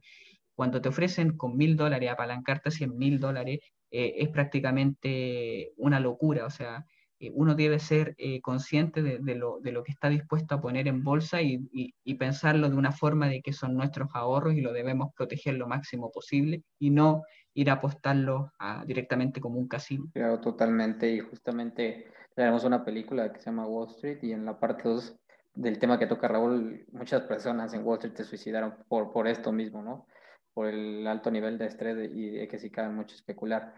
cuando 0.55 0.81
te 0.81 0.89
ofrecen 0.89 1.35
con 1.37 1.57
mil 1.57 1.75
dólares 1.75 2.09
apalancarte 2.09 2.69
a 2.69 2.71
cien 2.71 2.97
mil 2.97 3.19
dólares, 3.19 3.59
eh, 3.91 4.15
es 4.17 4.29
prácticamente 4.29 5.71
una 5.77 5.99
locura. 5.99 6.45
O 6.45 6.49
sea, 6.49 6.85
eh, 7.19 7.31
uno 7.33 7.55
debe 7.55 7.79
ser 7.79 8.15
consciente 8.41 9.01
de, 9.01 9.35
lo, 9.35 9.61
que 9.61 9.91
está 9.91 10.09
dispuesto 10.09 10.55
a 10.55 10.61
poner 10.61 10.87
en 10.87 11.03
bolsa 11.03 11.41
y, 11.41 11.67
y, 11.71 12.13
pensarlo 12.15 12.69
de 12.69 12.75
una 12.75 12.91
forma 12.91 13.27
de 13.27 13.41
que 13.41 13.53
son 13.53 13.75
nuestros 13.75 14.09
ahorros 14.13 14.53
y 14.53 14.61
lo 14.61 14.73
debemos 14.73 15.13
proteger 15.15 15.55
lo 15.55 15.67
máximo 15.67 16.11
posible 16.11 16.63
y 16.79 16.89
no 16.89 17.23
ir 17.53 17.71
a 17.71 17.73
apostarlo 17.73 18.51
directamente 18.85 19.41
como 19.41 19.57
un 19.57 19.67
casino. 19.67 20.05
Claro, 20.13 20.39
totalmente. 20.39 21.11
Y 21.11 21.19
justamente 21.19 22.05
tenemos 22.35 22.63
una 22.63 22.85
película 22.85 23.33
que 23.33 23.39
se 23.39 23.45
llama 23.45 23.65
Wall 23.65 23.89
Street 23.89 24.19
y 24.21 24.31
en 24.31 24.45
la 24.45 24.59
parte 24.59 24.87
2 24.87 25.17
del 25.55 25.79
tema 25.79 25.97
que 25.97 26.05
toca 26.05 26.27
Raúl, 26.27 26.85
muchas 26.91 27.23
personas 27.23 27.73
en 27.73 27.83
Wall 27.83 27.97
Street 27.97 28.15
se 28.15 28.25
suicidaron 28.25 28.75
por, 28.87 29.11
por 29.11 29.27
esto 29.27 29.51
mismo, 29.51 29.81
¿no? 29.81 30.05
Por 30.53 30.67
el 30.67 31.07
alto 31.07 31.31
nivel 31.31 31.57
de 31.57 31.65
estrés 31.65 32.11
y 32.13 32.29
de 32.29 32.47
que 32.47 32.59
sí 32.59 32.69
cabe 32.69 32.89
mucho 32.89 33.15
especular. 33.15 33.73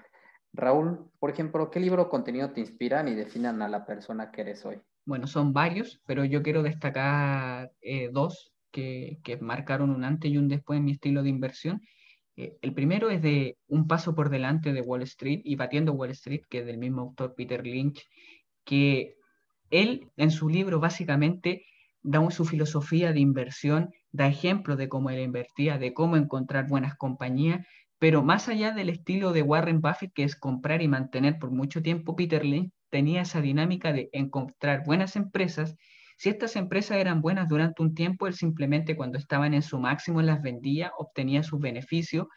Raúl, 0.53 1.09
por 1.19 1.29
ejemplo, 1.29 1.69
¿qué 1.69 1.79
libro 1.79 2.03
o 2.03 2.09
contenido 2.09 2.51
te 2.51 2.59
inspiran 2.59 3.07
y 3.07 3.15
definan 3.15 3.61
a 3.61 3.69
la 3.69 3.85
persona 3.85 4.31
que 4.31 4.41
eres 4.41 4.65
hoy? 4.65 4.79
Bueno, 5.05 5.27
son 5.27 5.53
varios, 5.53 6.01
pero 6.05 6.25
yo 6.25 6.41
quiero 6.43 6.63
destacar 6.63 7.71
eh, 7.81 8.09
dos 8.11 8.51
que, 8.71 9.19
que 9.23 9.37
marcaron 9.37 9.89
un 9.89 10.03
antes 10.03 10.31
y 10.31 10.37
un 10.37 10.47
después 10.47 10.77
en 10.77 10.85
mi 10.85 10.91
estilo 10.91 11.23
de 11.23 11.29
inversión 11.29 11.81
eh, 12.39 12.57
el 12.61 12.73
primero 12.73 13.09
es 13.09 13.21
de 13.21 13.57
Un 13.67 13.85
paso 13.85 14.15
por 14.15 14.29
delante 14.29 14.71
de 14.71 14.79
Wall 14.79 15.01
Street 15.01 15.41
y 15.43 15.57
Batiendo 15.57 15.91
Wall 15.91 16.11
Street, 16.11 16.43
que 16.49 16.59
es 16.59 16.65
del 16.65 16.77
mismo 16.77 17.01
autor 17.01 17.35
Peter 17.35 17.67
Lynch, 17.67 18.07
que 18.63 19.17
él 19.69 20.09
en 20.15 20.31
su 20.31 20.47
libro 20.47 20.79
básicamente 20.79 21.65
da 22.01 22.31
su 22.31 22.45
filosofía 22.45 23.11
de 23.11 23.19
inversión, 23.19 23.89
da 24.13 24.27
ejemplo 24.27 24.77
de 24.77 24.87
cómo 24.87 25.09
él 25.09 25.19
invertía, 25.19 25.77
de 25.77 25.93
cómo 25.93 26.15
encontrar 26.15 26.69
buenas 26.69 26.95
compañías, 26.95 27.67
pero 27.99 28.23
más 28.23 28.49
allá 28.49 28.71
del 28.71 28.89
estilo 28.89 29.33
de 29.33 29.43
Warren 29.43 29.81
Buffett, 29.81 30.13
que 30.13 30.23
es 30.23 30.35
comprar 30.35 30.81
y 30.81 30.87
mantener 30.87 31.37
por 31.37 31.51
mucho 31.51 31.81
tiempo, 31.81 32.15
Peter 32.15 32.43
Lynch 32.43 32.71
tenía 32.89 33.21
esa 33.21 33.41
dinámica 33.41 33.93
de 33.93 34.09
encontrar 34.13 34.83
buenas 34.85 35.15
empresas 35.15 35.75
si 36.19 36.27
estas 36.27 36.57
empresas 36.57 36.97
eran 36.97 37.21
buenas 37.21 37.47
durante 37.47 37.81
un 37.81 37.95
tiempo, 37.95 38.27
él 38.27 38.33
simplemente 38.33 38.97
cuando 38.97 39.17
estaban 39.17 39.53
en 39.53 39.61
su 39.61 39.79
máximo 39.79 40.21
las 40.21 40.41
vendía, 40.41 40.91
obtenía 40.97 41.43
sus 41.43 41.61
beneficios 41.61 42.27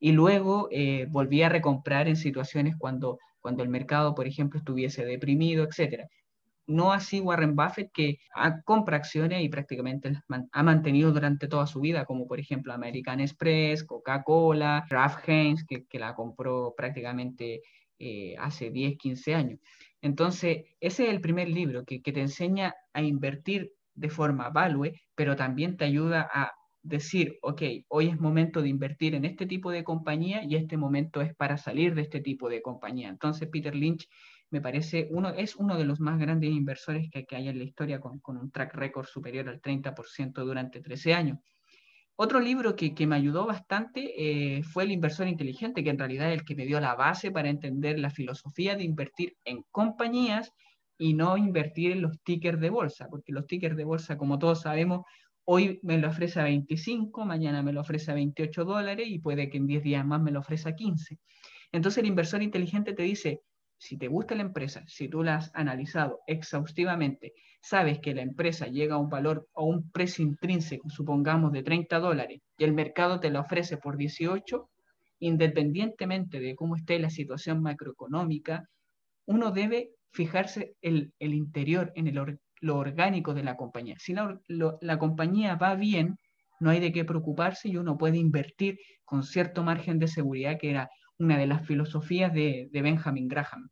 y 0.00 0.12
luego 0.12 0.68
eh, 0.70 1.06
volvía 1.10 1.44
a 1.44 1.48
recomprar 1.50 2.08
en 2.08 2.16
situaciones 2.16 2.76
cuando, 2.78 3.18
cuando 3.40 3.62
el 3.62 3.68
mercado, 3.68 4.14
por 4.14 4.26
ejemplo, 4.26 4.58
estuviese 4.58 5.04
deprimido, 5.04 5.64
etc. 5.64 6.08
No 6.66 6.92
así 6.92 7.20
Warren 7.20 7.54
Buffett, 7.54 7.92
que 7.92 8.18
compra 8.64 8.96
acciones 8.96 9.42
y 9.42 9.48
prácticamente 9.48 10.12
ha 10.52 10.62
mantenido 10.62 11.12
durante 11.12 11.48
toda 11.48 11.66
su 11.66 11.80
vida, 11.80 12.04
como 12.04 12.26
por 12.26 12.40
ejemplo 12.40 12.72
American 12.72 13.20
Express, 13.20 13.84
Coca-Cola, 13.84 14.84
Ralph 14.88 15.28
Haynes, 15.28 15.64
que, 15.64 15.84
que, 15.86 15.98
la 15.98 16.14
compró 16.14 16.74
prácticamente 16.76 17.62
eh, 17.98 18.34
hace 18.38 18.70
10, 18.70 18.98
15 18.98 19.34
años. 19.34 19.60
Entonces, 20.02 20.64
ese 20.80 21.04
es 21.04 21.10
el 21.10 21.20
primer 21.20 21.48
libro 21.48 21.84
que, 21.84 22.00
te 22.00 22.20
enseña 22.20 22.74
a 22.92 23.02
invertir 23.02 23.72
de 23.94 24.10
forma 24.10 24.50
value, 24.50 24.92
pero 25.14 25.34
también 25.34 25.76
te 25.76 25.86
ayuda 25.86 26.28
a 26.32 26.52
decir, 26.82 27.38
ok, 27.42 27.62
hoy 27.88 28.08
es 28.08 28.20
momento 28.20 28.60
de 28.60 28.68
invertir 28.68 29.14
en 29.14 29.24
este 29.24 29.46
tipo 29.46 29.70
de 29.70 29.82
compañía 29.82 30.44
y 30.44 30.56
este 30.56 30.76
momento 30.76 31.22
es 31.22 31.34
para 31.34 31.56
salir 31.56 31.94
de 31.94 32.02
este 32.02 32.20
tipo 32.20 32.48
de 32.50 32.60
compañía. 32.62 33.08
Entonces, 33.08 33.48
Peter 33.48 33.74
Lynch 33.74 34.06
me 34.50 34.60
parece 34.60 35.08
uno, 35.10 35.30
es 35.30 35.56
uno 35.56 35.76
de 35.76 35.84
los 35.84 36.00
más 36.00 36.18
grandes 36.18 36.50
inversores 36.50 37.10
que, 37.10 37.26
hay 37.34 37.48
en 37.48 37.58
la 37.58 37.64
historia 37.64 38.00
con, 38.00 38.20
con 38.20 38.36
un 38.36 38.50
track 38.50 38.74
record 38.74 39.06
superior 39.06 39.48
al 39.48 39.60
30% 39.60 40.32
durante 40.44 40.80
13 40.80 41.14
años. 41.14 41.38
Otro 42.18 42.40
libro 42.40 42.76
que, 42.76 43.06
me 43.06 43.16
ayudó 43.16 43.44
bastante 43.44 44.14
eh, 44.16 44.62
fue 44.62 44.84
El 44.84 44.92
inversor 44.92 45.28
inteligente, 45.28 45.84
que 45.84 45.90
en 45.90 45.98
realidad 45.98 46.32
es 46.32 46.38
el 46.38 46.46
que 46.46 46.54
me 46.54 46.64
dio 46.64 46.80
la 46.80 46.94
base 46.94 47.30
para 47.30 47.50
entender 47.50 47.98
la 47.98 48.08
filosofía 48.08 48.74
de 48.74 48.84
invertir 48.84 49.36
en 49.44 49.62
compañías 49.70 50.50
y 50.96 51.12
no 51.12 51.36
invertir 51.36 51.92
en 51.92 52.00
los 52.00 52.18
tickers 52.22 52.58
de 52.58 52.70
bolsa, 52.70 53.08
porque 53.10 53.32
los 53.32 53.46
tickers 53.46 53.76
de 53.76 53.84
bolsa, 53.84 54.16
como 54.16 54.38
todos 54.38 54.62
sabemos, 54.62 55.02
hoy 55.44 55.78
me 55.82 55.98
lo 55.98 56.08
ofrece 56.08 56.40
a 56.40 56.44
25, 56.44 57.26
mañana 57.26 57.62
me 57.62 57.74
lo 57.74 57.82
ofrece 57.82 58.10
a 58.10 58.14
28 58.14 58.64
dólares 58.64 59.06
y 59.08 59.18
puede 59.18 59.50
que 59.50 59.58
en 59.58 59.66
10 59.66 59.82
días 59.82 60.06
más 60.06 60.22
me 60.22 60.30
lo 60.30 60.40
ofrezca 60.40 60.70
a 60.70 60.74
15. 60.74 61.18
Entonces 61.70 61.98
el 61.98 62.06
inversor 62.06 62.42
inteligente 62.42 62.94
te 62.94 63.02
dice, 63.02 63.42
si 63.78 63.98
te 63.98 64.08
gusta 64.08 64.34
la 64.34 64.42
empresa, 64.42 64.82
si 64.86 65.08
tú 65.08 65.22
la 65.22 65.36
has 65.36 65.50
analizado 65.54 66.20
exhaustivamente, 66.26 67.34
sabes 67.60 67.98
que 67.98 68.14
la 68.14 68.22
empresa 68.22 68.66
llega 68.66 68.94
a 68.94 68.98
un 68.98 69.08
valor 69.08 69.48
o 69.52 69.64
un 69.64 69.90
precio 69.90 70.24
intrínseco, 70.24 70.88
supongamos 70.88 71.52
de 71.52 71.62
30 71.62 71.98
dólares, 71.98 72.40
y 72.56 72.64
el 72.64 72.72
mercado 72.72 73.20
te 73.20 73.30
la 73.30 73.40
ofrece 73.40 73.76
por 73.76 73.96
18, 73.96 74.68
independientemente 75.20 76.40
de 76.40 76.54
cómo 76.54 76.76
esté 76.76 76.98
la 76.98 77.10
situación 77.10 77.62
macroeconómica, 77.62 78.68
uno 79.26 79.50
debe 79.50 79.90
fijarse 80.12 80.74
en 80.80 81.12
el 81.18 81.34
interior, 81.34 81.92
en 81.94 82.06
el 82.06 82.38
lo 82.60 82.78
orgánico 82.78 83.34
de 83.34 83.42
la 83.42 83.56
compañía. 83.56 83.96
Si 83.98 84.14
la, 84.14 84.98
compañía 84.98 85.56
va 85.56 85.74
bien, 85.74 86.18
no 86.60 86.70
hay 86.70 86.80
de 86.80 86.92
qué 86.92 87.04
preocuparse 87.04 87.68
y 87.68 87.76
uno 87.76 87.98
puede 87.98 88.18
invertir 88.18 88.78
con 89.04 89.22
cierto 89.22 89.62
margen 89.62 89.98
de 89.98 90.08
seguridad, 90.08 90.58
que 90.58 90.70
era 90.70 90.90
una 91.18 91.38
de 91.38 91.46
las 91.46 91.66
filosofías 91.66 92.32
de, 92.32 92.68
de 92.72 92.82
Benjamin 92.82 93.28
Graham 93.28 93.70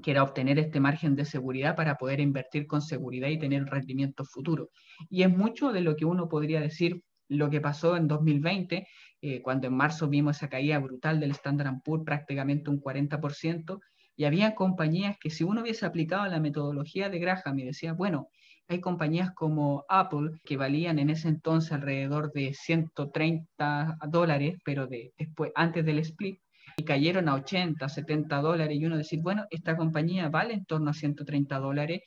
que 0.00 0.10
era 0.10 0.22
obtener 0.22 0.58
este 0.58 0.80
margen 0.80 1.16
de 1.16 1.24
seguridad 1.24 1.76
para 1.76 1.96
poder 1.96 2.20
invertir 2.20 2.66
con 2.66 2.80
seguridad 2.80 3.28
y 3.28 3.38
tener 3.38 3.64
rendimientos 3.66 4.30
futuros. 4.30 4.68
Y 5.10 5.22
es 5.22 5.30
mucho 5.30 5.72
de 5.72 5.82
lo 5.82 5.96
que 5.96 6.04
uno 6.04 6.28
podría 6.28 6.60
decir 6.60 7.02
lo 7.28 7.50
que 7.50 7.60
pasó 7.60 7.96
en 7.96 8.08
2020, 8.08 8.86
eh, 9.22 9.42
cuando 9.42 9.66
en 9.66 9.74
marzo 9.74 10.08
vimos 10.08 10.36
esa 10.36 10.48
caída 10.48 10.78
brutal 10.78 11.20
del 11.20 11.32
Standard 11.32 11.82
Poor's, 11.84 12.04
prácticamente 12.04 12.70
un 12.70 12.80
40%, 12.80 13.80
y 14.16 14.24
había 14.24 14.54
compañías 14.54 15.16
que 15.18 15.30
si 15.30 15.44
uno 15.44 15.62
hubiese 15.62 15.86
aplicado 15.86 16.26
la 16.26 16.40
metodología 16.40 17.08
de 17.08 17.18
Graham 17.18 17.58
y 17.58 17.64
decía, 17.64 17.94
bueno, 17.94 18.28
hay 18.68 18.80
compañías 18.80 19.32
como 19.34 19.84
Apple 19.88 20.30
que 20.44 20.56
valían 20.56 20.98
en 20.98 21.10
ese 21.10 21.28
entonces 21.28 21.72
alrededor 21.72 22.32
de 22.32 22.54
130 22.54 23.98
dólares, 24.08 24.58
pero 24.64 24.86
de, 24.86 25.12
después, 25.18 25.52
antes 25.54 25.84
del 25.84 25.98
split, 26.00 26.38
y 26.76 26.84
cayeron 26.84 27.28
a 27.28 27.34
80, 27.34 27.88
70 27.88 28.40
dólares 28.40 28.76
y 28.78 28.86
uno 28.86 28.96
decir, 28.96 29.20
bueno, 29.22 29.46
esta 29.50 29.76
compañía 29.76 30.28
vale 30.28 30.54
en 30.54 30.64
torno 30.64 30.90
a 30.90 30.94
130 30.94 31.58
dólares, 31.58 32.02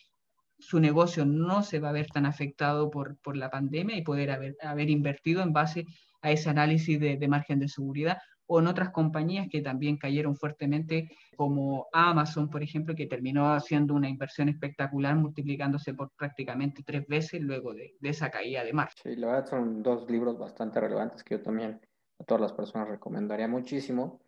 su 0.57 0.79
negocio 0.79 1.25
no 1.25 1.63
se 1.63 1.79
va 1.79 1.89
a 1.89 1.93
ver 1.93 2.07
tan 2.07 2.25
afectado 2.25 2.89
por, 2.89 3.17
por 3.19 3.35
la 3.35 3.49
pandemia 3.49 3.97
y 3.97 4.03
poder 4.03 4.31
haber, 4.31 4.55
haber 4.61 4.89
invertido 4.89 5.41
en 5.43 5.53
base 5.53 5.85
a 6.21 6.31
ese 6.31 6.49
análisis 6.49 6.99
de, 6.99 7.17
de 7.17 7.27
margen 7.27 7.59
de 7.59 7.67
seguridad 7.67 8.17
o 8.47 8.59
en 8.59 8.67
otras 8.67 8.91
compañías 8.91 9.47
que 9.49 9.61
también 9.61 9.97
cayeron 9.97 10.35
fuertemente, 10.35 11.09
como 11.35 11.87
Amazon, 11.91 12.49
por 12.49 12.61
ejemplo, 12.61 12.95
que 12.95 13.07
terminó 13.07 13.53
haciendo 13.53 13.93
una 13.93 14.07
inversión 14.07 14.49
espectacular, 14.49 15.15
multiplicándose 15.15 15.93
por 15.93 16.11
prácticamente 16.15 16.83
tres 16.83 17.07
veces 17.07 17.41
luego 17.41 17.73
de, 17.73 17.95
de 17.99 18.09
esa 18.09 18.29
caída 18.29 18.63
de 18.63 18.73
marzo. 18.73 18.97
Sí, 19.03 19.15
la 19.15 19.27
verdad 19.27 19.47
son 19.47 19.81
dos 19.81 20.09
libros 20.09 20.37
bastante 20.37 20.79
relevantes 20.79 21.23
que 21.23 21.35
yo 21.35 21.41
también 21.41 21.81
a 22.19 22.23
todas 22.23 22.41
las 22.41 22.53
personas 22.53 22.87
recomendaría 22.87 23.47
muchísimo 23.47 24.21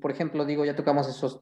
por 0.00 0.10
ejemplo, 0.10 0.44
digo, 0.44 0.64
ya 0.64 0.76
tocamos 0.76 1.08
esos 1.08 1.40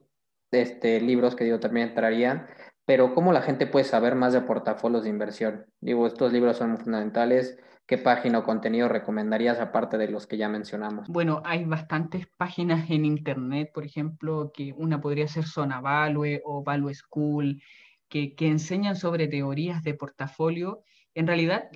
este, 0.51 1.01
libros 1.01 1.35
que 1.35 1.45
digo 1.45 1.61
también 1.61 1.89
entrarían, 1.89 2.47
pero 2.85 3.15
¿cómo 3.15 3.33
la 3.33 3.43
gente 3.43 3.67
puede 3.67 3.85
saber 3.85 4.15
más 4.15 4.33
de 4.33 4.41
portafolios 4.41 5.05
de 5.05 5.11
inversión? 5.11 5.67
Digo, 5.81 6.07
estos 6.07 6.33
libros 6.33 6.57
son 6.57 6.79
fundamentales. 6.79 7.59
¿Qué 7.87 7.97
página 7.99 8.41
o 8.41 8.45
contenido 8.45 8.89
recomendarías 8.89 9.61
aparte 9.61 9.97
de 9.97 10.09
los 10.09 10.27
que 10.27 10.37
ya 10.37 10.49
mencionamos? 10.49 11.09
Bueno, 11.09 11.41
hay 11.45 11.65
bastantes 11.65 12.27
páginas 12.37 12.91
en 12.91 13.07
internet, 13.07 13.71
por 13.73 13.85
ejemplo, 13.85 14.51
que 14.53 14.75
una 14.77 15.01
podría 15.01 15.27
ser 15.27 15.45
Zona 15.45 15.81
Value 15.81 16.41
o 16.45 16.63
Value 16.63 16.93
School, 16.93 17.63
que, 18.09 18.35
que 18.35 18.49
enseñan 18.49 18.97
sobre 18.97 19.27
teorías 19.27 19.83
de 19.83 19.95
portafolio. 19.95 20.83
En 21.15 21.27
realidad, 21.27 21.71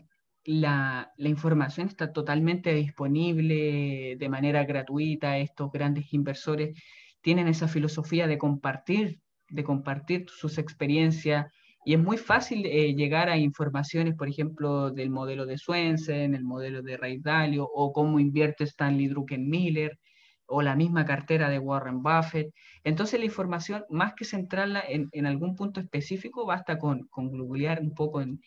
la, 0.45 1.13
información 1.19 1.89
está 1.89 2.13
totalmente 2.13 2.75
disponible 2.75 4.17
de 4.19 4.29
manera 4.29 4.65
gratuita. 4.65 5.39
Estos 5.39 5.71
grandes 5.73 6.13
inversores 6.13 6.79
tienen 7.21 7.49
esa 7.49 7.69
filosofía 7.69 8.27
de 8.27 8.39
compartir 8.39 9.21
de 9.53 9.65
compartir 9.65 10.27
sus 10.29 10.59
experiencias 10.59 11.47
y 11.85 11.95
es 11.95 12.01
muy 12.01 12.17
fácil 12.17 12.65
eh, 12.65 12.95
llegar 12.95 13.29
a 13.29 13.37
informaciones, 13.37 14.15
por 14.15 14.29
ejemplo, 14.29 14.91
del 14.91 15.11
modelo 15.11 15.47
de 15.47 15.59
Swensen, 15.59 16.35
el 16.35 16.45
modelo 16.45 16.81
de 16.83 16.97
Ray 16.97 17.19
Dalio 17.19 17.65
o 17.65 17.93
cómo 17.93 18.19
invierte 18.19 18.65
Stanley 18.65 19.09
Druckenmiller 19.09 19.99
o 20.47 20.63
la 20.63 20.77
misma 20.77 21.05
cartera 21.05 21.49
de 21.51 21.59
Warren 21.59 22.03
Buffett. 22.03 22.55
Entonces 22.85 23.19
la 23.19 23.27
información, 23.27 23.85
más 23.91 24.15
que 24.15 24.25
centrarla 24.25 24.83
en, 24.89 25.09
en 25.13 25.27
algún 25.27 25.55
punto 25.55 25.81
específico, 25.81 26.47
basta 26.47 26.79
con, 26.79 27.09
con 27.09 27.29
googlear 27.31 27.81
un 27.81 27.95
poco 27.95 28.23
en, 28.23 28.41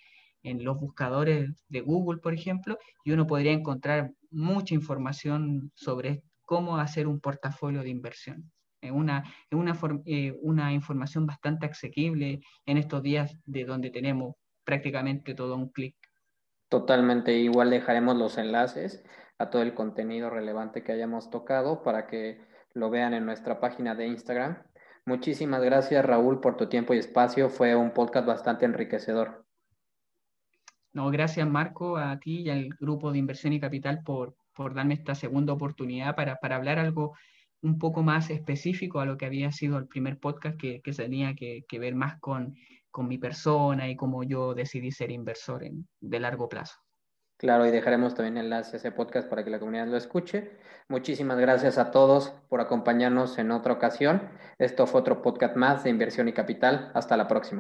en 0.46 0.64
los 0.64 0.80
buscadores 0.80 1.50
de 1.68 1.82
Google, 1.82 2.20
por 2.20 2.34
ejemplo, 2.34 2.78
y 3.04 3.12
uno 3.12 3.28
podría 3.28 3.52
encontrar 3.52 4.12
mucha 4.32 4.74
información 4.74 5.72
sobre 5.76 6.24
cómo 6.44 6.78
hacer 6.78 7.08
un 7.08 7.20
portafolio 7.20 7.82
de 7.82 7.90
inversión 7.90 8.52
una, 8.92 9.24
una, 9.52 9.78
eh, 10.06 10.38
una 10.42 10.74
información 10.74 11.26
bastante 11.26 11.66
asequible 11.66 12.42
en 12.66 12.78
estos 12.78 13.02
días 13.02 13.38
de 13.46 13.66
donde 13.66 13.90
tenemos 13.90 14.36
prácticamente 14.64 15.34
todo 15.34 15.56
un 15.56 15.70
clic. 15.70 15.96
Totalmente, 16.70 17.34
igual 17.34 17.70
dejaremos 17.70 18.18
los 18.18 18.38
enlaces 18.38 19.04
a 19.38 19.50
todo 19.50 19.62
el 19.62 19.74
contenido 19.74 20.30
relevante 20.30 20.84
que 20.84 20.92
hayamos 20.92 21.30
tocado 21.30 21.84
para 21.84 22.08
que 22.08 22.42
lo 22.74 22.90
vean 22.90 23.14
en 23.14 23.26
nuestra 23.26 23.60
página 23.60 23.96
de 23.96 24.08
Instagram. 24.08 24.64
Muchísimas 25.06 25.62
gracias 25.62 26.04
Raúl 26.04 26.42
por 26.42 26.58
tu 26.58 26.68
tiempo 26.68 26.94
y 26.94 26.98
espacio, 26.98 27.50
fue 27.50 27.76
un 27.76 27.92
podcast 27.92 28.26
bastante 28.26 28.66
enriquecedor. 28.66 29.45
No, 30.96 31.12
gracias 31.12 31.46
Marco, 31.46 31.98
a 31.98 32.18
ti 32.20 32.44
y 32.44 32.50
al 32.50 32.70
grupo 32.80 33.12
de 33.12 33.18
inversión 33.18 33.52
y 33.52 33.60
capital 33.60 34.02
por, 34.02 34.38
por 34.54 34.74
darme 34.74 34.94
esta 34.94 35.14
segunda 35.14 35.52
oportunidad 35.52 36.16
para, 36.16 36.38
para 36.38 36.56
hablar 36.56 36.80
algo 36.80 37.18
un 37.62 37.78
poco 37.78 38.02
más 38.02 38.30
específico 38.30 39.02
a 39.02 39.06
lo 39.06 39.18
que 39.18 39.26
había 39.26 39.52
sido 39.52 39.78
el 39.78 39.88
primer 39.88 40.20
podcast 40.20 40.58
que, 40.58 40.82
que 40.82 40.94
tenía 40.94 41.36
que, 41.36 41.66
ver 41.80 41.96
más 41.96 42.18
con, 42.22 42.56
con 42.92 43.10
mi 43.10 43.18
persona 43.18 43.90
y 43.90 43.98
cómo 43.98 44.24
yo 44.24 44.54
decidí 44.54 44.90
ser 44.94 45.12
inversor 45.12 45.66
en, 45.66 45.86
de 46.00 46.20
largo 46.22 46.48
plazo. 46.48 46.78
Claro, 47.38 47.66
y 47.66 47.72
dejaremos 47.72 48.16
también 48.16 48.38
enlace 48.38 48.78
a 48.78 48.80
ese 48.80 48.94
podcast 48.94 49.28
para 49.28 49.44
que 49.44 49.50
la 49.50 49.60
comunidad 49.60 49.88
lo 49.88 49.98
escuche. 49.98 50.52
Muchísimas 50.88 51.38
gracias 51.38 51.78
a 51.78 51.92
todos 51.92 52.30
por 52.48 52.62
acompañarnos 52.62 53.38
en 53.38 53.52
otra 53.52 53.74
ocasión. 53.74 54.30
Esto 54.60 54.88
fue 54.88 55.02
otro 55.02 55.22
podcast 55.22 55.58
más 55.58 55.84
de 55.84 55.90
inversión 55.90 56.30
y 56.30 56.34
capital. 56.34 56.92
Hasta 56.94 57.18
la 57.18 57.28
próxima. 57.28 57.54